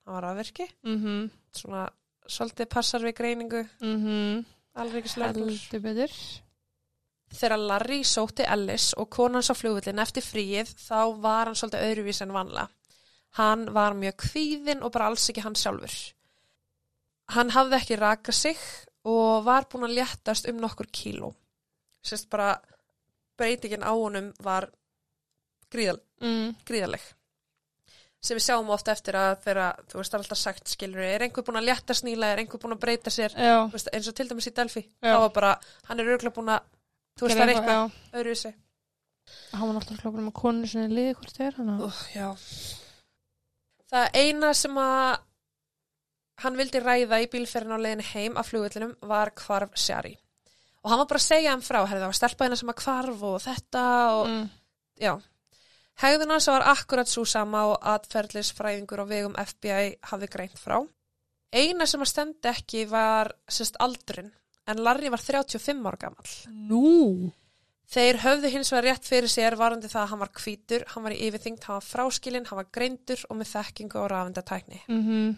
hann 0.09 0.17
var 0.23 0.27
aðverki, 0.31 0.67
Mhm. 0.85 1.31
svona 1.53 1.89
svolítið 2.29 2.69
passar 2.69 3.01
við 3.01 3.15
greiningu, 3.15 3.69
Mhm. 3.81 4.45
alveg 4.77 5.05
ekki 5.05 5.81
betur. 5.83 6.43
Þegar 7.31 7.59
Larry 7.59 8.03
sótti 8.05 8.45
Ellis 8.49 8.95
og 8.97 9.11
konans 9.11 9.51
á 9.51 9.55
flugvillin 9.55 9.99
eftir 10.01 10.23
fríið 10.23 10.75
þá 10.89 11.21
var 11.21 11.45
hann 11.47 11.55
svolítið 11.55 11.85
öðruvís 11.85 12.23
en 12.23 12.33
vanlega. 12.33 12.69
Hann 13.33 13.67
var 13.75 13.93
mjög 13.93 14.17
kvíðinn 14.17 14.83
og 14.83 14.93
bara 14.93 15.07
alls 15.07 15.29
ekki 15.29 15.43
hann 15.43 15.55
sjálfur. 15.55 16.15
Hann 17.29 17.51
hafði 17.51 17.77
ekki 17.77 17.99
rakað 18.01 18.33
sig 18.35 18.57
og 19.05 19.45
var 19.45 19.67
búinn 19.69 19.91
að 19.91 19.99
léttast 19.99 20.49
um 20.49 20.59
nokkur 20.59 20.87
kíló. 20.87 21.35
Sérst 22.03 22.31
bara 22.31 22.59
breytingin 23.37 23.83
á 23.85 23.93
honum 23.93 24.33
var 24.41 24.71
gríðal, 25.71 26.01
Mm. 26.23 26.57
gríðaleg. 26.65 27.01
Sem 28.21 28.35
við 28.35 28.43
sjáum 28.49 28.71
ofta 28.75 28.91
eftir 28.93 29.15
að 29.15 29.37
þegar, 29.45 29.77
þú 29.93 29.99
veist, 30.01 30.15
alltaf 30.19 30.39
sagt, 30.41 30.69
skilur, 30.73 30.99
er 31.07 31.23
einhver 31.23 31.45
búinn 31.47 31.61
að 31.61 31.69
létta 31.69 31.95
sníla, 31.95 32.33
er 32.35 32.41
einhver 32.43 32.59
búinn 32.59 32.75
að 32.75 32.81
breyta 32.83 33.11
sér, 33.15 33.31
veist, 33.71 33.91
eins 33.95 34.09
og 34.11 34.17
til 34.19 34.27
dæmis 34.29 34.49
í 34.51 34.55
Delphi. 34.57 34.83
Já. 34.99 35.13
Það 35.13 35.21
var 35.23 35.31
bara, 35.37 35.53
hann 35.87 36.01
er 36.03 36.11
örgulega 36.17 36.35
búinn 36.35 36.51
að, 36.57 36.67
þú 37.15 37.29
veist, 37.29 37.39
það 37.39 37.45
er 37.45 37.53
eitthvað 37.55 37.71
Já. 37.77 38.19
öðruvísi. 38.19 38.53
Hann 39.53 39.63
var 39.69 39.75
náttúrulega 39.79 40.03
klokkur 40.03 40.25
með 40.27 40.35
konu 40.41 40.67
sinni 40.73 40.89
liði 40.99 41.15
hvort 41.15 41.37
það 41.37 41.47
er 41.47 41.57
hann. 41.61 41.71
Uh, 41.87 42.03
já. 42.17 42.29
Það 43.93 44.19
eina 44.19 44.53
sem 44.57 44.79
að 44.83 45.17
hann 46.43 46.59
vildi 46.59 46.81
ræða 46.83 47.19
í 47.23 47.29
bílferðin 47.33 47.75
á 47.75 47.83
leiðinu 47.83 48.07
heim 48.13 48.37
af 48.41 48.51
flugullinum 48.51 48.95
var 49.11 49.31
hvarf 49.45 49.75
Shari. 49.79 50.15
Og 50.83 50.91
hann 50.93 51.01
var 51.03 51.09
bara 51.11 51.21
að 51.23 51.27
segja 51.31 51.55
hann 51.55 51.65
frá, 51.67 51.81
herði 51.87 52.03
það 52.05 52.11
var 52.13 52.19
stelpa 52.19 52.47
hérna 52.47 52.59
sem 52.61 52.71
að 52.73 52.83
hvarf 52.85 53.25
og 53.31 53.39
þetta 53.47 53.87
og 54.19 54.27
Mm. 54.29 54.45
Já. 55.99 56.05
Hegðun 56.05 56.31
hans 56.31 56.47
var 56.47 56.63
akkurat 56.71 57.09
svo 57.11 57.25
sama 57.27 57.65
og 57.73 57.83
atferðlisfræðingur 57.83 59.03
á 59.03 59.07
vegum 59.11 59.35
FBI 59.35 59.99
hafði 60.11 60.29
greint 60.31 60.59
frá. 60.59 60.79
Eina 61.53 61.87
sem 61.87 62.01
að 62.01 62.13
stendi 62.13 62.49
ekki 62.51 62.85
var 62.87 63.33
sérst 63.49 63.79
aldurinn, 63.81 64.33
en 64.69 64.83
Larry 64.85 65.11
var 65.11 65.19
35 65.19 65.87
ára 65.89 65.99
gamall. 65.99 66.33
Nú. 66.69 67.33
Þeir 67.89 68.19
höfðu 68.21 68.51
hins 68.53 68.71
vegar 68.73 68.85
rétt 68.85 69.07
fyrir 69.09 69.33
sér 69.33 69.57
varandi 69.57 69.89
það 69.89 70.03
að 70.03 70.11
hann 70.11 70.21
var 70.21 70.33
hvítur, 70.37 70.83
hann 70.93 71.05
var 71.07 71.15
í 71.15 71.21
yfirþyngt, 71.25 71.65
hann 71.65 71.79
var 71.79 71.87
fráskilinn, 71.87 72.47
hann 72.51 72.61
var 72.61 72.69
greindur 72.73 73.23
og 73.31 73.39
með 73.41 73.53
þekkingu 73.55 74.03
og 74.03 74.11
rafindatækni. 74.13 74.83
Mhm. 74.89 75.37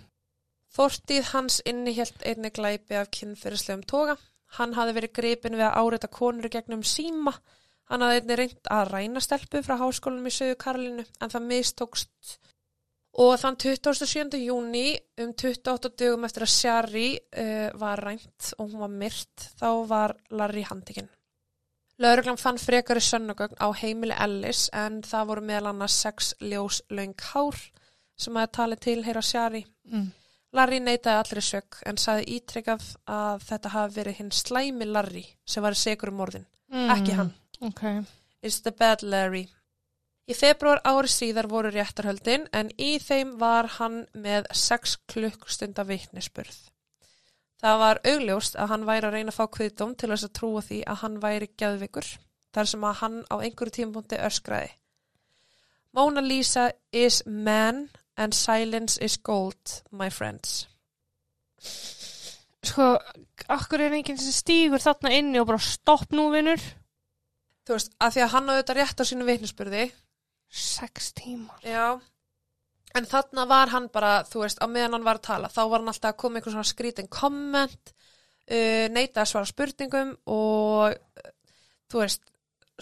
Fortíð 0.71 1.31
hans 1.33 1.61
innihjalt 1.67 2.23
einni 2.27 2.51
glæpi 2.51 2.99
af 2.99 3.11
kynferðislegum 3.11 3.87
toga. 3.87 4.17
Hann 4.59 4.75
hafði 4.75 4.97
verið 4.99 5.13
gripin 5.15 5.57
við 5.59 5.67
að 5.67 5.79
áreita 5.79 6.11
konur 6.11 6.51
gegnum 6.51 6.83
síma. 6.83 7.35
Hann 7.91 8.05
hafði 8.07 8.21
einni 8.21 8.39
reynd 8.39 8.71
að 8.71 8.93
ræna 8.93 9.21
stelpu 9.25 9.63
frá 9.67 9.75
háskólanum 9.81 10.31
í 10.31 10.35
Söðu 10.35 10.57
Karolínu 10.61 11.05
en 11.07 11.33
það 11.33 11.47
mistókst. 11.51 12.37
Og 13.19 13.33
þann 13.43 13.57
27. 13.59 14.39
júni 14.39 14.93
um 15.19 15.33
28 15.35 15.91
dögum 15.99 16.27
eftir 16.29 16.47
að 16.47 16.53
Shari 16.55 17.09
uh, 17.19 17.71
var 17.81 18.05
rænt 18.07 18.53
og 18.59 18.69
hún 18.69 18.85
var 18.85 18.93
myrt 18.95 19.49
þá 19.59 19.71
var 19.91 20.15
Larry 20.31 20.63
handikinn. 20.69 21.11
Lauruglan 22.01 22.39
fann 22.41 22.63
frekari 22.63 23.03
sönnugögn 23.05 23.59
á 23.61 23.69
heimili 23.77 24.15
Ellis 24.17 24.69
en 24.73 25.03
það 25.05 25.27
voru 25.33 25.45
meðal 25.51 25.73
annars 25.75 25.99
sex 26.01 26.31
ljós 26.41 26.81
löng 26.89 27.19
hár 27.33 27.59
sem 28.21 28.39
að 28.39 28.55
tali 28.57 28.79
tilheyra 28.81 29.21
Shari. 29.25 29.67
Mm. 29.91 30.07
Larry 30.57 30.81
neitaði 30.81 31.19
allri 31.19 31.43
sök 31.45 31.83
en 31.87 31.99
saði 32.01 32.39
ítrekkað 32.39 32.87
að 33.11 33.45
þetta 33.51 33.75
hafi 33.75 33.99
verið 33.99 34.19
hinn 34.23 34.33
slæmi 34.35 34.89
Larry 34.89 35.27
sem 35.45 35.67
var 35.67 35.77
segur 35.79 36.15
um 36.15 36.23
morðin. 36.23 36.47
Mm. 36.71 36.89
Ekki 36.95 37.19
hann. 37.19 37.35
Ok. 37.61 37.83
It's 38.43 38.63
the 38.65 38.73
bad 38.73 39.03
Larry. 39.03 39.49
Í 40.31 40.35
februar 40.37 40.81
ári 40.87 41.11
síðar 41.11 41.49
voru 41.51 41.73
réttarhöldin 41.75 42.47
en 42.55 42.71
í 42.79 42.95
þeim 43.03 43.35
var 43.41 43.67
hann 43.81 44.05
með 44.15 44.47
6 44.55 44.97
klukkstunda 45.11 45.85
vitnisspurð. 45.89 46.59
Það 47.61 47.81
var 47.83 48.01
augljóst 48.09 48.57
að 48.57 48.71
hann 48.73 48.87
væri 48.89 49.09
að 49.09 49.17
reyna 49.17 49.35
að 49.35 49.37
fá 49.37 49.47
kviðdóm 49.57 49.95
til 49.99 50.09
þess 50.13 50.29
að 50.29 50.37
trúa 50.39 50.63
því 50.65 50.79
að 50.87 51.01
hann 51.03 51.19
væri 51.21 51.49
geðvikur 51.61 52.09
þar 52.55 52.71
sem 52.71 52.87
að 52.87 53.01
hann 53.03 53.19
á 53.29 53.35
einhverju 53.37 53.75
tímapunkti 53.77 54.21
öskraði. 54.29 54.71
Mona 55.93 56.23
Lisa 56.23 56.71
is 56.93 57.23
man 57.27 57.89
and 58.17 58.35
silence 58.35 58.97
is 59.03 59.19
gold, 59.19 59.83
my 59.91 60.09
friends. 60.11 60.69
Sko, 62.63 62.95
akkur 63.49 63.83
er 63.83 63.97
enginn 63.99 64.21
sem 64.21 64.35
stígur 64.35 64.83
þarna 64.83 65.13
inni 65.19 65.41
og 65.41 65.51
bara 65.51 65.61
stopp 65.65 66.15
nú, 66.15 66.31
vinnur? 66.33 66.63
Þú 67.67 67.77
veist, 67.77 67.93
að 68.01 68.15
því 68.15 68.23
að 68.25 68.33
hann 68.35 68.49
á 68.51 68.53
þetta 68.59 68.77
rétt 68.79 69.03
á 69.03 69.05
sínu 69.09 69.27
vitnisspurði 69.29 69.91
Sex 70.51 71.13
tímar. 71.15 71.61
Já, 71.63 72.01
en 72.99 73.07
þarna 73.07 73.45
var 73.47 73.71
hann 73.71 73.87
bara, 73.95 74.25
þú 74.27 74.43
veist, 74.43 74.59
á 74.59 74.67
meðan 74.67 74.97
hann 74.99 75.07
var 75.07 75.21
að 75.21 75.27
tala, 75.29 75.51
þá 75.53 75.61
var 75.63 75.79
hann 75.79 75.93
alltaf 75.93 76.11
að 76.11 76.21
koma 76.23 76.41
einhvern 76.41 76.57
svona 76.57 76.71
skrítin 76.71 77.11
komment, 77.13 77.93
uh, 78.51 78.87
neita 78.91 79.23
að 79.23 79.31
svara 79.31 79.51
spurningum 79.51 80.17
og 80.35 80.97
uh, 80.97 81.31
þú 81.91 82.03
veist, 82.03 82.25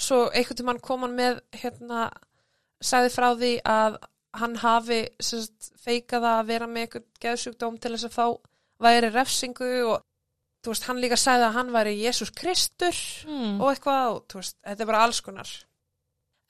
svo 0.00 0.22
einhvern 0.30 0.60
tímann 0.62 0.80
kom 0.84 1.04
hann 1.04 1.18
með, 1.18 1.42
hérna, 1.60 2.06
sagði 2.80 3.12
frá 3.12 3.28
því 3.36 3.52
að 3.68 4.00
hann 4.38 4.56
hafi 4.62 5.02
feikað 5.82 6.28
að 6.30 6.44
vera 6.54 6.68
með 6.70 6.86
einhvern 6.86 7.08
geðsjúkdóm 7.20 7.78
til 7.82 7.92
þess 7.96 8.08
að 8.08 8.16
þá 8.16 8.26
væri 8.88 9.12
refsingu 9.12 9.70
og 9.90 10.07
þú 10.64 10.72
veist, 10.72 10.84
hann 10.88 11.00
líka 11.00 11.16
sagði 11.16 11.44
að 11.48 11.52
hann 11.58 11.72
væri 11.72 11.96
Jésús 12.02 12.30
Kristur 12.34 12.94
Mm. 13.26 13.60
og 13.60 13.70
eitthvað 13.72 14.12
og 14.14 14.22
þú 14.28 14.34
veist, 14.42 14.56
þetta 14.66 14.80
er 14.82 14.86
bara 14.92 15.02
alls 15.04 15.20
konar. 15.20 15.48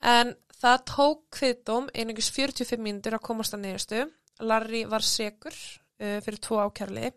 En 0.01 0.35
Það 0.59 0.81
tók 0.91 1.19
kviðdóm 1.31 1.85
einungis 1.95 2.27
45 2.35 2.81
mínútur 2.83 3.13
að 3.15 3.21
komast 3.23 3.53
að 3.55 3.61
niðurstu. 3.63 3.99
Larry 4.43 4.81
var 4.91 4.99
segur 5.07 5.53
uh, 5.55 6.19
fyrir 6.19 6.39
tvo 6.43 6.57
ákærli. 6.67 7.13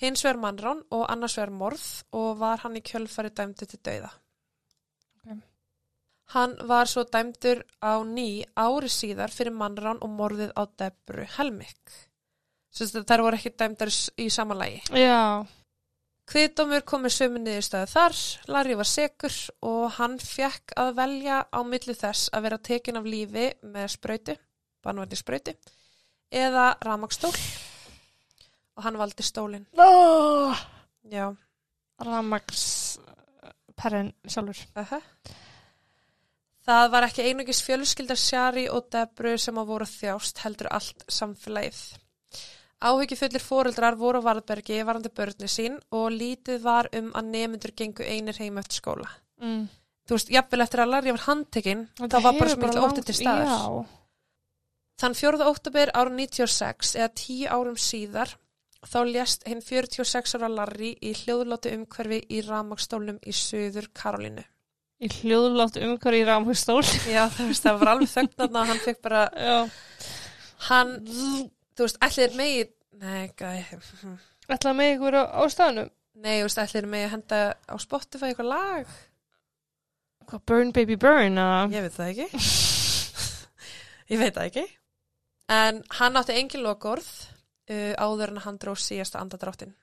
Hins 0.00 0.22
vegar 0.24 0.38
mannrán 0.40 0.80
og 0.90 1.02
annars 1.12 1.36
vegar 1.36 1.50
morð 1.52 1.84
og 2.16 2.38
var 2.40 2.62
hann 2.64 2.78
í 2.78 2.80
kjölfari 2.80 3.28
dæmdu 3.36 3.66
til 3.68 3.78
dauða. 3.84 4.08
Ok. 5.20 5.36
Hann 6.32 6.56
var 6.64 6.88
svo 6.88 7.04
dæmdur 7.04 7.60
á 7.84 8.00
ný 8.08 8.40
ári 8.56 8.88
síðar 8.88 9.28
fyrir 9.36 9.52
mannrán 9.52 10.00
og 10.00 10.08
morðið 10.08 10.56
á 10.56 10.64
Debru 10.64 11.26
Helmik. 11.36 11.92
Þær 12.72 13.20
voru 13.20 13.36
ekki 13.36 13.52
dæmdar 13.52 13.92
í- 13.92 14.12
í 14.16 14.30
samanlægi. 14.32 14.80
Já. 14.96 15.44
Kviðdómur 16.30 16.84
kom 16.86 17.02
með 17.04 17.14
sömu 17.16 17.40
niðurstöðu 17.42 17.88
þar, 17.90 18.18
Larry 18.54 18.76
var 18.78 18.88
segur 18.88 19.34
og 19.68 19.96
hann 19.98 20.18
fekk 20.22 20.74
að 20.78 20.92
velja 21.00 21.40
á 21.50 21.60
milli 21.66 21.96
þess 21.98 22.30
að 22.32 22.46
vera 22.46 22.58
tekin 22.70 23.00
af 23.00 23.08
lífi 23.08 23.48
með 23.66 23.88
sprautu, 23.96 24.36
bannvændi 24.84 25.18
sprautu, 25.18 25.56
eða 26.30 26.68
ramagstól 26.86 27.34
og 28.76 28.86
hann 28.86 29.00
valdi 29.00 29.26
stólinn. 29.26 29.66
Oh, 29.76 30.56
Já, 31.10 31.34
Ramax 31.98 32.98
perrin 33.76 34.12
sjálfur. 34.28 34.62
uh 34.76 35.00
Það 36.62 36.90
var 36.92 37.02
ekki 37.08 37.24
einungis 37.26 37.58
fjölskyldar 37.66 38.18
Shari 38.22 38.68
og 38.70 38.86
Debru 38.94 39.34
sem 39.34 39.56
að 39.58 39.66
voru 39.72 39.86
þjást 39.90 40.38
heldur 40.44 40.68
allt 40.70 41.02
samfélagið. 41.10 41.80
Áhyggjufullir 42.82 43.44
fóreldrar 43.44 43.96
voru 43.98 44.22
á 44.22 44.26
Varðbergi 44.26 44.80
varandi 44.86 45.12
börni 45.14 45.48
sín 45.50 45.78
og 45.94 46.10
lítið 46.14 46.62
var 46.64 46.88
um 46.98 47.12
að 47.14 47.30
nemyndur 47.30 47.74
gengu 47.78 48.02
einir 48.02 48.38
heim 48.42 48.58
eftir 48.58 48.80
skóla. 48.80 49.08
Mm. 49.42 49.66
þú 50.06 50.16
veist, 50.16 50.30
jafnvel 50.34 50.62
eftir 50.64 50.82
að 50.82 50.92
Larry 50.92 51.12
var 51.14 51.24
handtekinn, 51.26 51.82
þá 51.98 52.18
var 52.18 52.36
bara 52.38 52.52
svo 52.52 52.60
mikil 52.62 52.84
óttið 52.86 53.08
til 53.08 53.16
staðar. 53.18 53.50
Já. 53.50 54.02
Þann 55.02 55.18
4. 55.18 55.46
óttabir 55.50 55.90
ára 55.94 56.12
96 56.14 56.94
eða 56.98 57.10
10 57.18 57.46
árum 57.50 57.78
síðar 57.80 58.36
þá 58.86 58.98
lést 59.08 59.46
hinn 59.46 59.62
46 59.62 60.36
ára 60.38 60.50
Larry 60.50 60.92
í 60.98 61.14
hljóðlátu 61.22 61.72
umhverfi 61.76 62.20
í 62.30 62.42
ramagstólnum 62.46 63.18
í 63.22 63.34
Suður 63.34 63.88
Karolínu. 63.94 64.44
Í 65.02 65.08
hljóðlátt 65.10 65.80
umhverju 65.82 66.22
í 66.22 66.26
Ramhustól. 66.28 66.82
Já, 67.10 67.24
það, 67.34 67.48
veist, 67.50 67.64
það 67.64 67.80
var 67.80 67.90
alveg 67.94 68.12
þögnan 68.12 68.58
og 68.60 68.68
hann 68.70 68.82
fekk 68.84 69.00
bara, 69.02 69.22
Já. 69.34 69.56
hann, 70.68 70.92
þú 71.76 71.86
veist, 71.86 71.98
allir 72.04 72.36
megi, 72.38 72.68
nei, 73.02 73.30
gæ, 73.38 73.48
Ætlaði 74.52 74.76
með 74.78 74.92
ykkur 74.96 75.16
á, 75.16 75.24
á 75.38 75.42
staðnum. 75.52 75.90
nei, 76.22 76.36
þú 76.40 76.46
veist, 76.48 76.60
allir 76.62 76.88
megi 76.92 77.10
henda 77.14 77.40
á 77.56 77.74
Spotify 77.80 78.30
eitthvað 78.30 78.50
lag. 78.52 78.94
Hvað, 80.28 80.44
Burn 80.46 80.72
Baby 80.72 80.96
Burn? 80.96 81.38
eða? 81.38 81.60
Ég 81.72 81.86
veit 81.86 81.96
það 81.96 82.10
ekki. 82.12 82.42
ég 84.12 84.20
veit 84.20 84.34
það 84.36 84.48
ekki. 84.50 84.66
En 85.52 85.82
hann 85.98 86.16
átti 86.20 86.36
engin 86.38 86.62
lokorð 86.64 87.08
uh, 87.70 87.92
áður 87.98 88.34
en 88.34 88.42
hann 88.46 88.58
dróð 88.62 88.80
síðasta 88.84 89.20
andadráttin. 89.20 89.74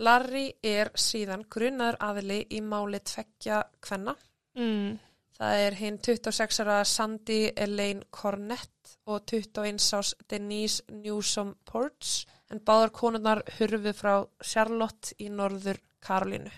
Larry 0.00 0.46
er 0.64 0.92
síðan 0.96 1.42
grunnaður 1.50 1.98
aðili 2.00 2.40
í 2.56 2.60
máli 2.64 3.00
tveggja 3.04 3.62
kvenna. 3.84 4.14
Mm. 4.56 4.94
Það 5.40 5.62
er 5.64 5.76
hinn 5.78 5.96
26 6.04 6.58
ára 6.60 6.80
Sandy 6.84 7.38
Elaine 7.56 8.04
Cornett 8.12 8.90
og 9.08 9.22
21 9.24 9.80
ás 9.96 10.10
Denise 10.28 10.84
Newsom 10.92 11.54
Ports 11.64 12.26
en 12.52 12.60
báðar 12.60 12.92
konurnar 12.92 13.40
hurfu 13.56 13.94
frá 13.96 14.12
Charlotte 14.44 15.14
í 15.16 15.30
norður 15.32 15.80
Karolínu. 16.04 16.52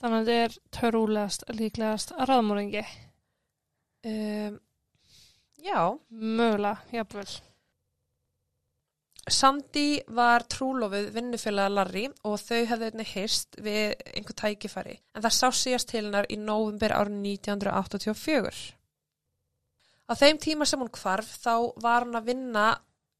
Þannig 0.00 0.18
að 0.18 0.28
þetta 0.28 0.44
er 0.44 0.58
törúlegast, 0.76 1.46
líklegast 1.56 2.12
að 2.16 2.28
raðmóringi. 2.28 2.84
Um, 4.10 4.60
já, 5.64 5.80
Mögulega, 6.08 6.76
jafnvel. 6.92 7.28
Sandy 9.30 10.00
var 10.16 10.44
trúlofuð 10.50 11.12
vinnufélaga 11.14 11.70
Larry 11.72 12.04
og 12.26 12.36
þau 12.42 12.60
hefði 12.66 12.90
einnig 12.90 13.12
hist 13.14 13.56
við 13.62 13.94
einhver 14.14 14.36
tækifæri 14.42 14.96
en 15.14 15.24
það 15.24 15.36
sá 15.36 15.46
síðast 15.54 15.90
til 15.92 16.02
hennar 16.02 16.28
í 16.30 16.38
nóvumber 16.40 16.94
árið 16.96 17.16
1984. 17.30 18.60
Á 20.10 20.12
þeim 20.18 20.40
tíma 20.42 20.66
sem 20.66 20.82
hún 20.82 20.90
hvarf 20.90 21.32
þá 21.44 21.54
var 21.82 22.06
hún 22.06 22.18
að 22.18 22.30
vinna 22.32 22.66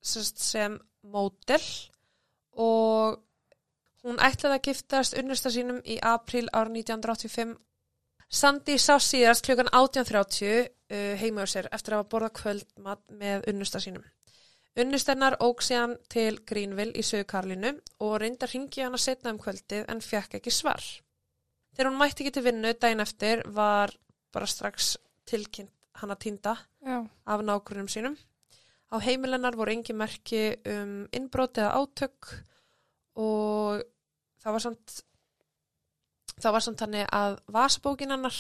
sem, 0.02 0.78
módel 1.06 1.62
og 2.58 3.20
hún 4.04 4.18
ætlaði 4.18 4.56
að 4.56 4.64
giftast 4.68 5.16
unnusta 5.20 5.52
sínum 5.52 5.80
í 5.84 6.00
april 6.02 6.48
árið 6.50 6.80
1985. 6.82 7.54
Sandy 8.30 8.78
sá 8.78 8.96
síðast 9.02 9.46
klukkan 9.46 9.70
18.30 9.74 10.66
uh, 10.66 11.14
heima 11.20 11.46
á 11.46 11.50
sér 11.50 11.68
eftir 11.70 11.94
að 11.94 12.02
hafa 12.02 12.10
borða 12.14 12.32
kvöldmat 12.40 13.04
með 13.10 13.46
unnusta 13.50 13.82
sínum. 13.82 14.04
Unnustennar 14.80 15.34
óg 15.44 15.60
síðan 15.60 15.98
til 16.08 16.38
Greenville 16.48 16.94
í 16.96 17.02
Söðu 17.04 17.26
Karlinu 17.28 17.74
og 18.00 18.14
reyndi 18.22 18.46
að 18.46 18.54
ringi 18.54 18.84
hana 18.86 19.00
setna 19.02 19.34
um 19.34 19.40
kvöldið 19.42 19.84
en 19.92 20.00
fekk 20.00 20.38
ekki 20.38 20.52
svar. 20.54 20.80
Þegar 21.74 21.90
hún 21.90 21.98
mætti 22.00 22.24
ekki 22.24 22.32
til 22.36 22.44
vinnu 22.46 22.72
daginn 22.80 23.04
eftir 23.04 23.42
var 23.52 23.92
bara 24.32 24.48
strax 24.48 24.94
tilkynnt 25.28 25.74
hana 26.00 26.16
týnda 26.16 26.56
Já. 26.80 27.04
af 27.26 27.44
nágrunum 27.44 27.90
sínum. 27.92 28.16
Á 28.88 28.96
heimilennar 29.04 29.58
voru 29.58 29.74
engi 29.74 29.92
merki 29.92 30.56
um 30.64 31.06
innbrot 31.12 31.60
eða 31.60 31.76
átök 31.76 32.32
og 33.20 33.84
það 34.40 34.52
var 34.56 34.64
samt 34.64 34.98
það 36.40 36.52
var 36.56 36.64
samt 36.64 36.80
þannig 36.80 37.08
að 37.12 37.40
vasabókin 37.52 38.14
hennar 38.14 38.36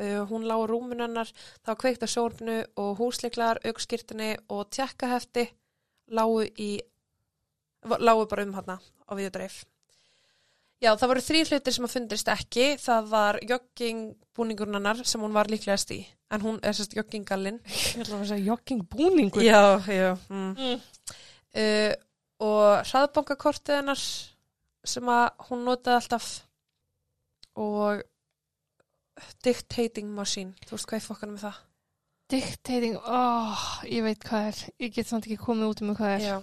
uh, 0.00 0.22
hún 0.26 0.48
lág 0.48 0.64
á 0.64 0.66
rúmun 0.66 1.06
hennar 1.06 1.30
það 1.30 1.70
var 1.70 1.82
kveikt 1.84 2.02
á 2.02 2.08
sjónunu 2.10 2.62
og 2.82 2.96
húsleiklar 2.98 3.62
aukskirtinni 3.62 4.34
og 4.48 4.66
tjekkahefti 4.74 5.52
lágu 6.10 6.44
í 6.44 6.70
lágu 7.84 8.26
bara 8.28 8.44
um 8.44 8.54
hana 8.56 8.80
á 8.80 9.12
viðdreif 9.16 9.64
Já, 10.84 10.90
það 11.00 11.10
voru 11.10 11.22
þrý 11.24 11.40
hlutir 11.48 11.74
sem 11.74 11.86
að 11.86 11.92
fundist 11.94 12.28
ekki. 12.28 12.64
Það 12.82 13.06
var 13.08 13.38
joggingbúningurinn 13.48 14.76
hennar 14.76 15.00
sem 15.08 15.22
hún 15.24 15.32
var 15.36 15.48
líklegast 15.48 15.94
í. 15.94 16.00
En 16.34 16.42
hún 16.44 16.58
er 16.66 16.74
sérst 16.76 16.96
joggingallinn 16.96 17.60
Ég 17.94 18.02
ætla 18.02 18.18
að 18.18 18.32
segja 18.32 18.48
joggingbúningur. 18.50 19.44
Já, 19.44 19.80
já 19.88 20.10
mm. 20.28 20.50
Mm. 20.58 20.82
uh, 21.62 21.92
og 22.44 22.90
hraðbankakortið 22.90 23.78
hennar 23.80 24.02
sem 24.84 25.08
að 25.08 25.46
hún 25.48 25.64
notaði 25.68 26.02
alltaf. 26.02 26.32
Og 27.54 28.02
dictating 29.46 30.10
machine, 30.10 30.56
þú 30.66 30.74
veist 30.74 30.90
hvað 30.90 31.00
ég 31.00 31.06
fokkanum 31.06 31.38
með 31.38 31.46
það 31.46 31.62
Dictating, 32.32 32.96
oh, 32.96 33.62
ég 33.84 34.02
veit 34.06 34.22
hvað 34.24 34.50
er. 34.50 34.60
Ég 34.80 34.94
get 34.96 35.08
samt 35.08 35.26
ekki 35.28 35.40
komið 35.42 35.70
út 35.70 35.82
um 35.84 35.94
hvað 35.96 36.16
er. 36.16 36.26
Já 36.28 36.36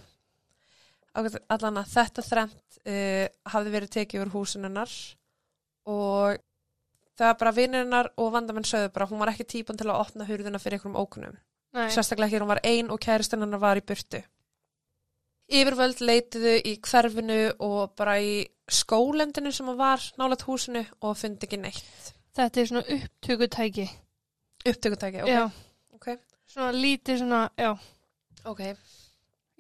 allan 1.14 1.82
að 1.82 1.92
þetta 1.92 2.24
þrennt 2.26 2.80
uh, 2.86 3.26
hafði 3.52 3.74
verið 3.76 3.94
tekið 3.98 4.24
úr 4.24 4.34
húsin 4.36 4.68
hennar 4.68 4.92
og 5.92 6.38
það 7.18 7.28
var 7.28 7.40
bara 7.42 7.56
vinir 7.56 7.84
hennar 7.84 8.12
og 8.16 8.32
vandamenn 8.36 8.68
sögðu 8.68 8.92
bara 8.96 9.08
hún 9.10 9.22
var 9.22 9.34
ekki 9.34 9.48
típan 9.58 9.80
til 9.80 9.90
að 9.90 10.04
opna 10.06 10.28
hurðina 10.30 10.62
fyrir 10.62 10.80
einhverjum 10.80 11.00
ókunnum 11.02 11.40
Nei. 11.76 11.90
sérstaklega 11.92 12.30
ekki 12.30 12.44
hún 12.44 12.52
var 12.52 12.64
ein 12.68 12.92
og 12.92 13.02
kæristinn 13.04 13.44
hennar 13.44 13.62
var 13.62 13.80
í 13.80 13.84
burtu. 13.86 14.22
Yfirvöld 15.52 16.00
leitiðu 16.00 16.54
í 16.68 16.78
hverfinu 16.80 17.40
og 17.60 17.92
bara 18.00 18.18
í 18.24 18.46
skólendinu 18.72 19.52
sem 19.52 19.68
var 19.76 20.04
nálægt 20.20 20.46
húsinu 20.48 20.86
og 21.04 21.18
fundi 21.20 21.48
ekki 21.48 21.60
neitt. 21.60 22.14
Þetta 22.36 22.62
er 22.62 22.70
svona 22.70 22.84
upptökutæki. 22.96 23.88
Upptökutæki, 24.64 25.26
ok. 25.26 25.32
Já. 25.32 25.71
Svona 26.52 26.72
lítið 26.76 27.22
svona, 27.22 27.42
já. 27.60 27.72
Ok. 28.52 28.62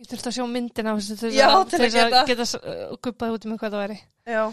Ég 0.01 0.09
þurfti 0.09 0.31
að 0.31 0.35
sjá 0.39 0.45
myndina 0.49 0.91
af 0.91 0.99
þessu 1.01 1.17
til 1.21 1.31
Já, 1.35 1.47
að, 1.47 1.63
til 1.71 1.79
að 1.79 1.83
þess 1.85 1.97
að 2.01 2.11
geta. 2.11 2.21
geta 2.31 2.45
uh, 2.57 2.93
guppað 3.05 3.35
út 3.35 3.47
um 3.47 3.57
hvað 3.61 3.75
það 3.75 3.83
væri. 3.85 3.97
Já. 4.25 4.43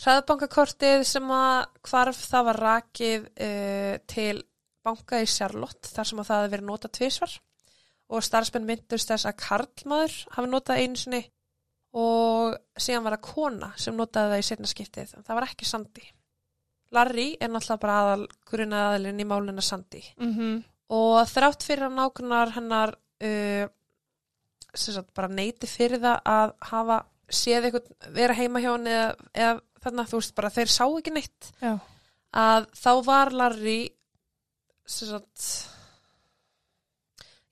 Hraðbankakortið 0.00 1.02
sem 1.04 1.32
að 1.36 1.58
hvarf 1.90 2.22
það 2.30 2.46
var 2.48 2.60
rakið 2.64 3.26
uh, 3.28 3.94
til 4.10 4.36
banka 4.84 5.20
í 5.20 5.28
Charlotte 5.28 5.92
þar 5.92 6.08
sem 6.08 6.22
að 6.22 6.30
það 6.30 6.40
hefði 6.40 6.52
verið 6.54 6.68
notað 6.70 6.94
tvisvar 6.96 7.34
og 8.10 8.24
starfsmenn 8.26 8.66
myndust 8.66 9.10
þess 9.12 9.28
að 9.28 9.36
Karlmaður 9.44 10.16
hafi 10.34 10.50
notað 10.50 10.80
einu 10.82 10.98
sinni 10.98 11.20
og 12.00 12.56
síðan 12.80 13.04
var 13.06 13.16
það 13.18 13.26
kona 13.28 13.68
sem 13.82 13.98
notaði 13.98 14.32
það 14.32 14.42
í 14.42 14.46
setna 14.48 14.70
skiptið 14.72 15.14
en 15.18 15.26
það 15.26 15.38
var 15.38 15.46
ekki 15.50 15.68
Sandi. 15.68 16.06
Larry 16.96 17.28
er 17.38 17.52
náttúrulega 17.52 17.82
bara 17.84 17.98
aðal 18.02 18.24
grunað 18.50 18.86
aðalinn 18.88 19.22
í 19.22 19.28
málina 19.30 19.62
Sandi 19.62 20.02
Mm 20.18 20.62
og 20.90 21.20
þrátt 21.30 21.64
fyrir 21.66 21.86
að 21.88 21.96
nákunar 21.98 22.52
hennar 22.56 22.94
uh, 22.96 23.66
sagt 24.74 25.12
bara 25.16 25.30
neyti 25.32 25.68
fyrir 25.70 26.02
það 26.02 26.20
að 26.30 26.54
hafa 26.70 26.98
séð 27.30 27.68
eitthvað 27.68 28.14
vera 28.16 28.36
heima 28.38 28.62
hjá 28.62 28.70
henni 28.72 28.94
eða, 28.94 29.28
eða 29.34 29.54
þarna 29.84 30.06
þú 30.10 30.20
veist 30.20 30.34
bara 30.36 30.52
þeir 30.54 30.72
sá 30.72 30.84
ekki 30.86 31.12
neitt 31.14 31.50
Já. 31.62 31.72
að 32.36 32.66
þá 32.78 32.90
var 33.06 33.32
Larry 33.34 33.78
sagt 34.90 35.46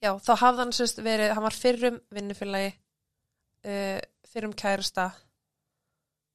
já 0.03 0.11
þá 0.23 0.33
hafði 0.43 0.65
hann 0.65 0.75
sagt 0.75 1.01
verið 1.03 1.33
hann 1.35 1.47
var 1.47 1.57
fyrrum 1.57 2.01
vinnufélagi 2.15 2.75
uh, 2.75 4.01
fyrrum 4.33 4.55
kærasta 4.59 5.09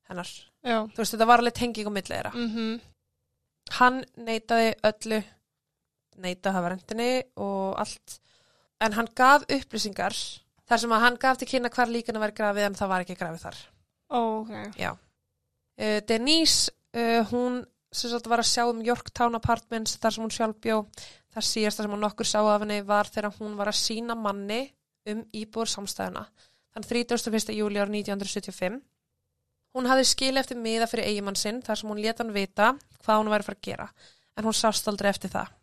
hennar 0.10 0.32
Já. 0.64 0.80
þú 0.88 1.04
veist 1.04 1.16
þetta 1.16 1.30
var 1.30 1.44
alveg 1.44 1.60
tenging 1.60 1.92
á 1.92 1.94
milli 1.94 2.16
þeirra 2.16 2.34
Mm 2.40 2.82
hann 3.80 4.02
neitaði 4.20 4.74
öllu 4.84 5.22
neita 6.22 6.52
að 6.52 6.58
hafa 6.58 6.72
rendinni 6.74 7.12
og 7.42 7.80
allt. 7.82 8.20
En 8.84 8.96
hann 8.98 9.10
gaf 9.16 9.46
upplýsingar 9.48 10.18
þar 10.70 10.82
sem 10.84 10.96
að 10.96 11.04
hann 11.06 11.20
gaf 11.22 11.40
til 11.40 11.50
kynna 11.50 11.72
hvar 11.74 11.92
líkana 11.92 12.22
væri 12.24 12.38
grafið 12.38 12.68
en 12.68 12.78
það 12.80 12.92
var 12.94 13.06
ekki 13.06 13.18
grafið 13.20 13.46
þar. 13.48 13.60
ok. 14.44 14.56
Uh, 15.74 16.00
Denise, 16.08 16.74
uh, 16.94 17.22
hún 17.32 17.64
sem 17.94 18.10
sagt 18.10 18.30
var 18.30 18.42
að 18.42 18.50
sjá 18.50 18.64
um 18.66 18.82
Yorktown 18.86 19.38
Apartments 19.38 19.98
þar 20.02 20.16
sem 20.16 20.26
hún 20.26 20.34
sjálf 20.34 20.58
bjó. 20.62 20.80
Það 21.34 21.48
síðasta 21.50 21.86
sem 21.86 21.94
hún 21.94 22.02
nokkur 22.04 22.30
sá 22.30 22.40
af 22.42 22.62
henni 22.62 22.82
var 22.86 23.10
þegar 23.10 23.36
hún 23.40 23.56
var 23.58 23.70
að 23.72 23.80
sína 23.82 24.18
manni 24.18 24.64
um 25.10 25.22
íbúður 25.34 25.72
samstæðuna. 25.74 26.26
Þann 26.74 26.88
31. 26.90 27.54
júli 27.58 27.82
ár 27.82 27.92
1975. 27.94 28.80
Hún 29.74 29.90
hafði 29.90 30.06
skil 30.06 30.38
eftir 30.38 30.60
miða 30.62 30.88
fyrir 30.90 31.10
eigimann 31.10 31.38
sinn 31.38 31.62
þar 31.66 31.80
sem 31.80 31.90
hún 31.90 32.02
leta 32.02 32.24
hann 32.24 32.34
vita 32.34 32.74
hvað 33.06 33.22
hún 33.22 33.32
væri 33.34 33.46
að 33.46 33.50
fara 33.50 33.60
að 33.60 33.68
gera. 33.68 33.88
En 34.38 34.48
hún 34.48 34.58
sást 34.58 34.90
aldrei 34.90 35.10
eftir 35.10 35.34
það. 35.34 35.54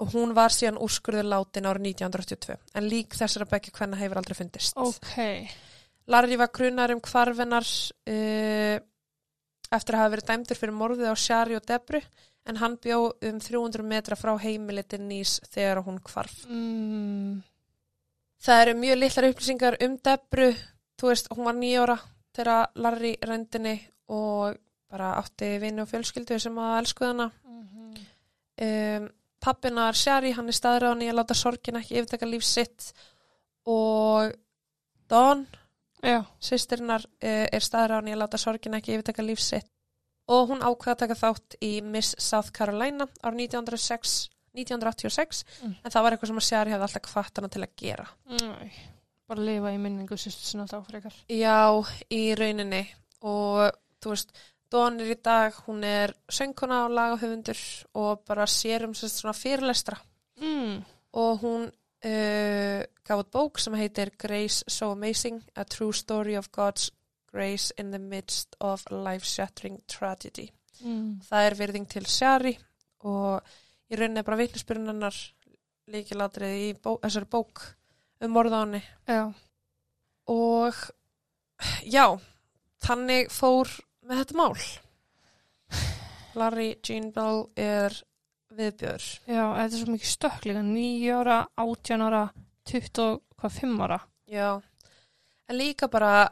Og 0.00 0.14
hún 0.14 0.32
var 0.36 0.54
síðan 0.54 0.78
úrskurður 0.80 1.28
látin 1.28 1.68
árið 1.68 1.90
1982. 1.92 2.56
En 2.74 2.86
lík 2.88 3.16
þessara 3.18 3.48
bekki 3.50 3.74
hvenna 3.76 3.98
hefur 4.00 4.20
aldrei 4.20 4.38
fundist. 4.38 4.78
Ok. 4.80 5.18
Larry 6.10 6.38
var 6.40 6.50
grunar 6.56 6.94
um 6.94 7.02
hvarfinnar 7.04 7.66
uh, 7.68 8.80
eftir 9.70 9.94
að 9.94 10.00
hafa 10.00 10.14
verið 10.16 10.30
dæmdur 10.32 10.58
fyrir 10.58 10.74
morðið 10.74 11.12
á 11.12 11.16
Shari 11.20 11.58
og 11.58 11.66
Debru 11.68 12.00
en 12.48 12.56
hann 12.58 12.78
bjó 12.80 12.98
um 13.12 13.38
300 13.44 13.84
metra 13.86 14.16
frá 14.18 14.32
heimili 14.40 14.82
Denise 14.88 15.44
þegar 15.52 15.82
hún 15.84 16.00
hvarf. 16.08 16.46
Mm, 16.48 17.42
Það 18.40 18.62
eru 18.62 18.74
mjög 18.80 18.96
litlar 18.96 19.26
upplýsingar 19.28 19.76
um 19.84 19.96
Debru, 20.00 20.48
þú 20.96 21.10
veist, 21.10 21.26
hún 21.36 21.44
var 21.44 21.56
nýjóra 21.58 21.96
þegar 22.36 22.70
Larry 22.80 23.12
rendinni 23.28 23.74
og 24.08 24.56
bara 24.90 25.10
átti 25.20 25.58
vini 25.60 25.82
og 25.84 25.90
fjölskyldu 25.90 26.38
sem 26.40 26.56
að 26.58 26.76
elsku 26.80 27.04
hana. 27.04 27.30
mhm. 27.44 28.06
Um, 28.60 29.08
pappinar 29.40 29.96
Shari, 29.96 30.32
hann 30.36 30.48
er 30.52 30.56
staðráðan 30.56 31.02
í 31.06 31.08
að 31.10 31.18
láta 31.20 31.34
sorgin 31.38 31.78
ekki 31.80 31.96
yfirtaka 32.00 32.28
líf 32.28 32.44
sitt 32.44 32.90
og 33.68 34.32
Dawn. 35.10 35.46
Sýstirinnar 36.40 37.02
uh, 37.04 37.46
er 37.52 37.60
staðráðan 37.64 38.08
í 38.08 38.14
að 38.14 38.22
láta 38.22 38.38
sorgin 38.40 38.76
ekki 38.78 38.94
yfirtaka 38.96 39.24
lífsitt 39.26 39.66
og 40.30 40.46
hún 40.52 40.62
ákveða 40.62 40.94
að 40.94 41.00
taka 41.02 41.16
þátt 41.18 41.56
í 41.66 41.70
Miss 41.82 42.14
South 42.22 42.52
Carolina 42.54 43.04
ár 43.26 43.34
1906, 43.34 44.30
1986 44.54 45.42
Mm. 45.60 45.74
en 45.84 45.90
það 45.92 46.02
var 46.06 46.14
eitthvað 46.14 46.30
sem 46.30 46.38
að 46.40 46.46
Sjari 46.46 46.72
hefði 46.72 46.86
alltaf 46.86 47.02
kvart 47.08 47.36
hana 47.40 47.48
til 47.52 47.62
að 47.66 47.74
gera. 47.82 48.06
Nei. 48.38 48.70
Bara 49.28 49.44
lifa 49.46 49.72
í 49.74 49.78
minningu 49.82 50.16
sýstu 50.18 50.46
sinna 50.46 50.64
þá 50.70 50.78
frekar. 50.86 51.14
Já, 51.28 51.58
í 52.10 52.22
rauninni 52.38 52.80
og 53.26 53.74
þú 54.02 54.14
veist, 54.14 54.32
Dawn 54.70 55.00
er 55.00 55.10
í 55.10 55.18
dag, 55.22 55.54
hún 55.66 55.82
er 55.84 56.12
söngkona 56.30 56.84
og 56.86 56.92
lagahöfundur 56.94 57.58
og 57.98 58.20
bara 58.26 58.44
sér 58.46 58.84
um 58.86 58.94
svona 58.94 59.34
fyrirlestra 59.34 59.96
Mm. 60.40 60.84
og 61.12 61.40
hún 61.42 61.66
uh, 61.68 62.82
gaf 63.04 63.18
út 63.20 63.30
bók 63.30 63.58
sem 63.60 63.74
heitir 63.74 64.10
Grace 64.16 64.64
So 64.68 64.92
Amazing, 64.92 65.42
A 65.54 65.64
True 65.64 65.92
Story 65.92 66.36
of 66.38 66.48
God's 66.50 66.90
Grace 67.32 67.72
in 67.78 67.90
the 67.90 67.98
Midst 67.98 68.56
of 68.60 68.84
Life-Shattering 68.90 69.82
Tragedy. 69.86 70.48
Mm. 70.80 71.20
Það 71.28 71.46
er 71.46 71.54
virðing 71.58 71.88
til 71.88 72.06
Shari 72.06 72.54
og 73.04 73.42
rauninni 73.90 74.18
er 74.18 74.24
bara 74.24 74.40
vitnisbyrjunarnar 74.40 75.18
líkilatrið 75.90 76.56
í 76.56 76.72
bó, 76.80 76.96
þessari 77.02 77.28
bók 77.28 77.60
um 78.22 78.32
morðáni 78.32 78.80
Já. 79.08 79.32
og 80.26 80.74
já, 81.84 82.06
þannig 82.80 83.28
fór 83.34 83.68
með 84.10 84.22
þetta 84.24 84.38
mál. 84.40 84.54
Larry 86.38 86.68
Jean 86.86 87.08
Bell 87.14 87.44
er 87.58 87.94
viðbjör. 88.54 89.06
Já, 89.30 89.44
þetta 89.56 89.66
er 89.70 89.78
svo 89.80 89.94
mikið 89.94 90.10
stökk 90.10 90.46
líka. 90.48 90.62
9 90.66 91.14
ára, 91.20 91.38
18 91.62 92.04
ára, 92.06 92.22
25 92.70 93.80
ára. 93.86 93.98
Já, 94.30 94.50
en 95.50 95.58
líka 95.58 95.88
bara, 95.90 96.28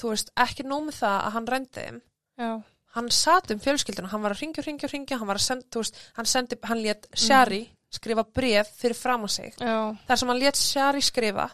þú 0.00 0.14
veist, 0.14 0.30
ekki 0.40 0.64
nóg 0.64 0.86
með 0.86 0.98
það 1.02 1.16
að 1.26 1.34
hann 1.36 1.48
rendi 1.52 1.74
þeim. 1.82 1.98
Já. 2.40 2.50
Hann 2.94 3.10
sat 3.10 3.50
um 3.50 3.58
fjölskylduna, 3.60 4.08
hann 4.12 4.22
var 4.22 4.32
að 4.36 4.44
ringja, 4.44 4.62
ringja, 4.64 4.88
ringja, 4.92 5.18
hann 5.20 5.28
var 5.28 5.40
að 5.40 5.44
senda, 5.48 5.66
þú 5.74 5.82
veist, 5.82 5.96
hann 6.16 6.28
sendi, 6.30 6.58
hann 6.70 6.80
let 6.84 7.08
Shari 7.18 7.64
skrifa 7.94 8.24
bref 8.24 8.70
fyrir 8.80 8.96
fram 8.96 9.26
á 9.26 9.28
sig. 9.34 9.52
Já. 9.60 9.76
Þar 10.08 10.20
sem 10.20 10.30
hann 10.32 10.40
let 10.40 10.60
Shari 10.60 11.02
skrifa, 11.04 11.48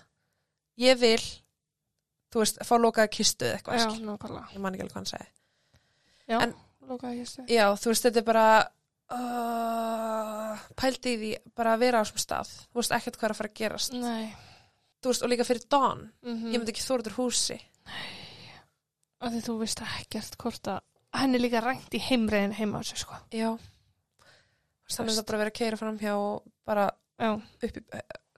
ég 0.85 1.01
vil, 1.01 1.23
þú 2.31 2.45
veist, 2.45 2.61
fá 2.69 2.75
lokaða 2.79 3.11
kistu 3.17 3.49
eða 3.49 3.59
eitthvað, 3.59 3.81
Já, 3.81 3.89
skil. 3.89 4.07
nákvæmlega. 4.11 4.47
ég 4.55 4.63
man 4.63 4.77
ekki 4.77 4.85
alveg 4.87 4.95
hvað 4.95 5.01
hann 5.01 5.11
segi. 5.15 5.29
Já, 6.31 6.39
En-. 6.45 6.55
Já, 7.51 7.67
þú 7.79 7.91
veist, 7.93 8.07
þetta 8.07 8.21
er 8.23 8.27
bara, 8.27 8.45
uh, 9.15 10.63
pældi 10.79 11.13
í 11.15 11.19
því 11.21 11.31
bara 11.59 11.75
að 11.77 11.83
vera 11.85 12.01
á 12.01 12.03
þessum 12.05 12.23
stað, 12.23 12.53
þú 12.71 12.81
veist, 12.81 12.95
ekkert 12.97 13.19
hvað 13.19 13.29
er 13.29 13.35
að 13.35 13.41
fara 13.41 13.51
að 13.53 13.59
gerast. 13.61 13.97
Nei. 13.99 14.31
Þú 15.01 15.13
veist, 15.13 15.25
og 15.27 15.31
líka 15.33 15.47
fyrir 15.49 15.67
Dawn, 15.73 16.07
Mm 16.27 16.47
ég 16.53 16.59
myndi 16.61 16.75
ekki 16.75 16.85
þóra 16.85 17.03
út 17.05 17.11
úr 17.13 17.19
húsi. 17.19 17.59
Af 19.21 19.33
því 19.35 19.43
þú 19.45 19.55
veist 19.61 19.83
ekkert 19.85 20.37
hvort 20.41 20.71
að 20.73 20.81
henni 21.21 21.39
er 21.39 21.45
líka 21.45 21.61
rænt 21.65 21.95
í 21.97 22.01
heimreiðin 22.01 22.55
heima 22.59 22.81
á 22.81 22.83
sig, 22.87 22.99
sko. 23.03 23.17
Já. 23.35 23.51
Þannig 24.91 25.13
að 25.15 25.19
það 25.21 25.27
bara 25.31 25.41
verið 25.45 25.53
að 25.53 25.59
keira 25.61 25.79
fram 25.79 25.99
hjá 26.01 26.13
og 26.19 26.45
bara 26.67 26.87
upp 27.21 27.77
í, 27.79 27.83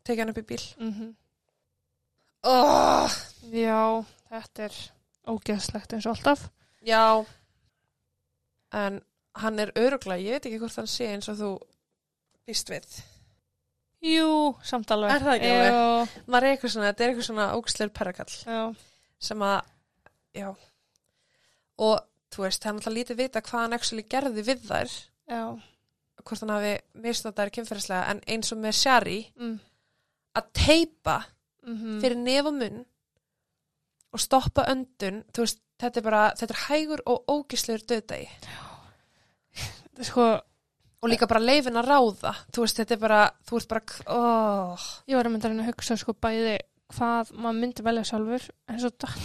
tekja 0.05 0.23
hann 0.25 0.33
upp 0.35 0.41
í 0.43 0.49
bíl. 0.53 0.65
Mm 0.79 0.95
Oh, 2.45 3.07
Já, 3.55 4.03
þetta 4.29 4.65
er 4.67 4.79
ógeðslegt 5.31 5.93
eins 5.95 6.07
og 6.11 6.17
alltaf. 6.17 6.49
já, 6.83 7.25
en 8.73 9.01
hann 9.43 9.59
er 9.63 9.73
öruglega, 9.81 10.21
ég 10.23 10.37
veit 10.37 10.47
ekki 10.51 10.59
hvort 10.61 10.77
hann 10.81 10.91
sé 10.91 11.09
eins 11.13 11.29
og 11.33 11.39
þú 11.41 11.51
býst 12.49 12.69
við. 12.73 12.87
Jú, 14.03 14.29
samt 14.67 14.91
alveg. 14.91 15.13
Er 15.15 15.23
það 15.23 15.37
ekki 15.39 15.51
alveg? 15.55 16.15
Maður 16.27 16.47
er 16.49 16.57
eitthvað 16.57 16.73
svona, 16.75 16.89
þetta 16.91 17.05
er 17.05 17.13
eitthvað 17.13 17.29
svona 17.29 17.47
ógstleir 17.57 17.93
perrakall 17.95 18.33
Já. 18.43 18.63
sem 19.23 19.45
að, 19.47 19.59
já, 20.35 20.49
og 21.87 22.01
þú 22.33 22.45
veist, 22.47 22.65
hann 22.67 22.81
alltaf 22.81 22.97
lítið 22.97 23.21
vita 23.23 23.43
hvað 23.45 23.61
hann 23.67 23.77
actually 23.77 24.05
gerði 24.11 24.45
við 24.49 24.65
þær, 24.69 24.95
Já. 25.31 25.43
hvort 26.25 26.43
hann 26.43 26.55
hafi 26.57 26.73
misnótaður 27.07 27.55
kynferðislega, 27.59 28.09
en 28.11 28.23
eins 28.27 28.53
og 28.55 28.59
með 28.65 28.77
Shari, 28.81 29.21
Mm. 29.39 29.61
að 30.37 30.53
teipa 30.53 31.21
Mm 31.63 32.01
fyrir 32.03 32.17
nef 32.19 32.47
og 32.51 32.55
munn 32.59 32.85
og 34.13 34.23
stoppa 34.23 34.67
öndun, 34.71 35.23
þú 35.33 35.47
veist, 35.47 35.61
þetta 35.81 36.01
er 36.01 36.07
bara, 36.07 36.23
þetta 36.39 36.55
er 36.55 36.63
hægur 36.67 37.05
og 37.09 37.33
ógislegur 37.33 37.85
döðdagi. 37.91 38.29
Sko, 40.09 40.29
og 41.03 41.11
líka 41.11 41.29
bara 41.31 41.43
leifin 41.43 41.81
að 41.81 41.91
ráða. 41.91 42.35
Þú 42.53 42.67
veist, 42.67 42.83
þetta 42.83 42.97
er 42.97 43.03
bara, 43.03 43.23
þú 43.49 43.61
ert 43.61 43.73
bara 43.73 44.15
oh. 44.15 44.87
ég 45.09 45.19
var 45.19 45.29
að 45.29 45.35
mynda 45.35 45.49
að 45.49 45.55
reyna 45.55 45.67
að 45.67 45.73
hugsa 45.73 45.99
sko 46.01 46.15
bæði 46.15 46.61
hvað 46.93 47.35
maður 47.41 47.59
myndi 47.59 47.85
velja 47.85 48.05
sjálfur 48.05 48.49
en 48.69 48.81
svo 48.83 48.91
það, 49.01 49.21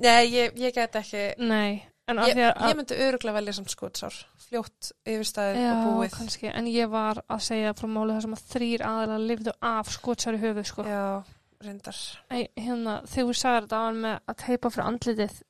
nei, 0.00 0.22
ég, 0.32 0.54
ég 0.56 0.72
get 0.72 0.96
ekki. 1.02 1.26
Nei 1.44 1.92
en 2.10 2.20
af 2.22 2.32
því 2.32 2.44
að, 2.46 2.62
ég 2.68 2.78
myndi 2.78 2.98
öruglega 3.06 3.36
velja 3.38 3.54
samt 3.56 3.72
skotsár. 3.72 4.16
Fljótt 4.42 4.90
yfirstæðið 5.08 5.60
já, 5.62 5.70
og 5.72 5.84
búið. 5.86 6.16
kannski, 6.16 6.48
en 6.50 6.68
ég 6.70 6.90
var 6.92 7.22
að 7.30 7.44
segja 7.46 7.74
frá 7.78 7.88
máli 7.90 8.16
þar 8.16 8.26
sem 8.26 8.36
að 8.36 8.42
þrýr 8.52 8.84
aðalega 8.88 9.28
lifðu 9.30 9.54
af 9.72 9.92
skotsari 9.94 10.42
höfuð 10.42 10.68
sko. 10.68 10.86
Já, 10.88 11.04
reyndar. 11.66 11.98
Æ, 12.30 12.48
hérna, 12.56 13.00
þegar 13.06 13.28
við 13.30 13.40
sagði 13.40 13.64
þetta 13.64 13.82
var 13.86 13.98
með 14.04 14.20
að 14.28 14.38
teipa 14.44 14.70
fyrir 14.70 14.86
andlitið. 14.90 15.42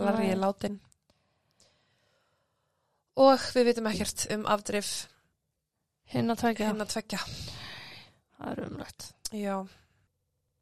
Larry 0.00 0.28
Nei. 0.28 0.32
er 0.32 0.40
látin 0.40 0.80
og 3.20 3.48
við 3.54 3.70
vitum 3.70 3.88
ekkert 3.90 4.26
um 4.34 4.46
afdrif 4.48 4.92
hérna 6.10 6.36
tveikja, 6.38 6.70
hérna 6.70 6.86
tveggja. 6.88 7.20
Það 8.38 8.52
er 8.52 8.62
umrætt. 8.66 9.10
Já, 9.36 9.56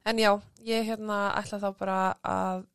en 0.05 0.19
já 0.19 0.31
ég 0.67 0.89
hérna 0.89 1.21
ætla 1.39 1.61
þá 1.63 1.69
bara 1.79 2.01
að 2.23 2.67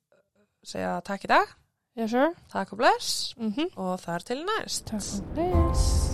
segja 0.64 0.96
takk 1.04 1.28
í 1.28 1.34
dag. 1.34 1.54
Yes 1.94 2.14
takk 2.50 2.72
og 2.72 2.78
bless. 2.78 3.34
Mm 3.38 3.52
-hmm. 3.52 3.70
og 3.76 4.00
þar 4.00 4.18
til 4.18 4.44
næst. 4.44 4.86
Takk 4.86 5.02
og 5.20 5.34
bless 5.34 6.13